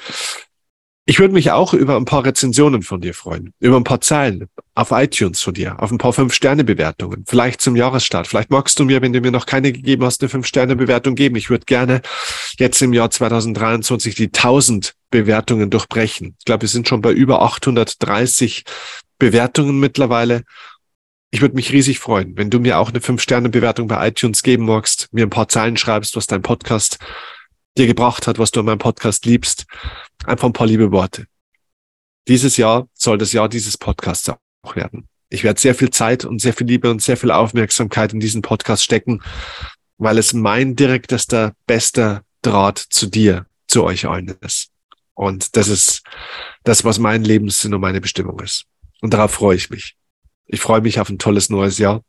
Ich 1.11 1.19
würde 1.19 1.35
mich 1.35 1.51
auch 1.51 1.75
über 1.75 1.97
ein 1.97 2.05
paar 2.05 2.25
Rezensionen 2.25 2.83
von 2.83 3.01
dir 3.01 3.15
freuen, 3.15 3.53
über 3.59 3.77
ein 3.77 3.83
paar 3.83 4.01
Zeilen 4.01 4.47
auf 4.77 4.93
iTunes 4.93 5.43
von 5.43 5.53
dir, 5.53 5.83
auf 5.83 5.91
ein 5.91 5.99
paar 5.99 6.13
Fünf-Sterne-Bewertungen, 6.13 7.25
vielleicht 7.27 7.61
zum 7.61 7.75
Jahresstart. 7.75 8.29
Vielleicht 8.29 8.53
magst 8.53 8.79
du 8.79 8.85
mir, 8.85 9.03
wenn 9.03 9.13
du 9.13 9.21
mir 9.21 9.33
noch 9.33 9.47
keine 9.47 9.73
gegeben 9.73 10.05
hast, 10.05 10.23
eine 10.23 10.29
Fünf-Sterne-Bewertung 10.29 11.17
geben. 11.17 11.35
Ich 11.35 11.51
würde 11.51 11.65
gerne 11.65 12.01
jetzt 12.59 12.81
im 12.81 12.93
Jahr 12.93 13.11
2023 13.11 14.15
die 14.15 14.27
1000 14.27 14.95
Bewertungen 15.11 15.69
durchbrechen. 15.69 16.37
Ich 16.39 16.45
glaube, 16.45 16.63
wir 16.63 16.69
sind 16.69 16.87
schon 16.87 17.01
bei 17.01 17.11
über 17.11 17.43
830 17.43 18.63
Bewertungen 19.19 19.81
mittlerweile. 19.81 20.45
Ich 21.33 21.41
würde 21.41 21.57
mich 21.57 21.73
riesig 21.73 21.99
freuen, 21.99 22.37
wenn 22.37 22.51
du 22.51 22.61
mir 22.61 22.79
auch 22.79 22.91
eine 22.91 23.01
Fünf-Sterne-Bewertung 23.01 23.89
bei 23.89 24.07
iTunes 24.07 24.45
geben 24.45 24.67
magst, 24.67 25.09
mir 25.11 25.27
ein 25.27 25.31
paar 25.31 25.49
Zeilen 25.49 25.77
schreibst, 25.77 26.15
was 26.15 26.29
dein 26.29 26.43
Podcast 26.43 26.99
dir 27.77 27.87
gebracht 27.87 28.27
hat, 28.27 28.39
was 28.39 28.51
du 28.51 28.61
an 28.61 28.67
meinem 28.67 28.79
Podcast 28.79 29.25
liebst. 29.27 29.67
Einfach 30.25 30.47
ein 30.47 30.53
paar 30.53 30.67
liebe 30.67 30.93
Worte. 30.93 31.27
Dieses 32.29 32.57
Jahr 32.57 32.89
soll 32.95 33.19
das 33.19 33.33
Jahr 33.33 33.49
dieses 33.49 33.79
Podcasts 33.79 34.29
auch 34.29 34.77
werden. 34.77 35.09
Ich 35.29 35.45
werde 35.45 35.61
sehr 35.61 35.75
viel 35.75 35.91
Zeit 35.91 36.25
und 36.25 36.41
sehr 36.41 36.53
viel 36.53 36.67
Liebe 36.67 36.91
und 36.91 37.01
sehr 37.01 37.17
viel 37.17 37.31
Aufmerksamkeit 37.31 38.13
in 38.13 38.21
diesen 38.21 38.43
Podcast 38.43 38.83
stecken, 38.83 39.23
weil 39.97 40.19
es 40.19 40.33
mein 40.33 40.77
direktester, 40.77 41.55
bester 41.67 42.25
Draht 42.43 42.79
zu 42.79 43.07
dir, 43.07 43.47
zu 43.69 43.85
euch 43.85 44.07
allen 44.07 44.35
ist. 44.41 44.71
Und 45.15 45.57
das 45.57 45.69
ist 45.69 46.03
das, 46.65 46.85
was 46.85 46.99
mein 46.99 47.23
Lebenssinn 47.23 47.75
und 47.75 47.81
meine 47.81 48.01
Bestimmung 48.01 48.41
ist. 48.41 48.65
Und 49.03 49.13
darauf 49.13 49.33
freue 49.33 49.57
ich 49.57 49.71
mich. 49.71 49.97
Ich 50.47 50.61
freue 50.61 50.81
mich 50.81 50.99
auf 50.99 51.11
ein 51.11 51.19
tolles 51.19 51.49
neues 51.49 51.79
Jahr 51.79 52.03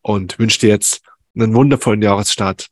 und 0.00 0.38
wünsche 0.38 0.60
dir 0.60 0.68
jetzt 0.68 1.02
einen 1.34 1.54
wundervollen 1.54 2.02
Jahresstart 2.02 2.68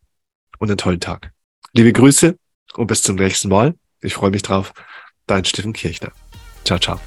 und 0.58 0.68
einen 0.68 0.78
tollen 0.78 1.00
Tag. 1.00 1.32
Liebe 1.78 1.92
Grüße 1.92 2.36
und 2.74 2.88
bis 2.88 3.02
zum 3.02 3.14
nächsten 3.14 3.50
Mal. 3.50 3.72
Ich 4.00 4.14
freue 4.14 4.32
mich 4.32 4.42
drauf. 4.42 4.72
Dein 5.28 5.44
Steffen 5.44 5.72
Kirchner. 5.72 6.10
Ciao, 6.64 6.80
ciao. 6.80 6.98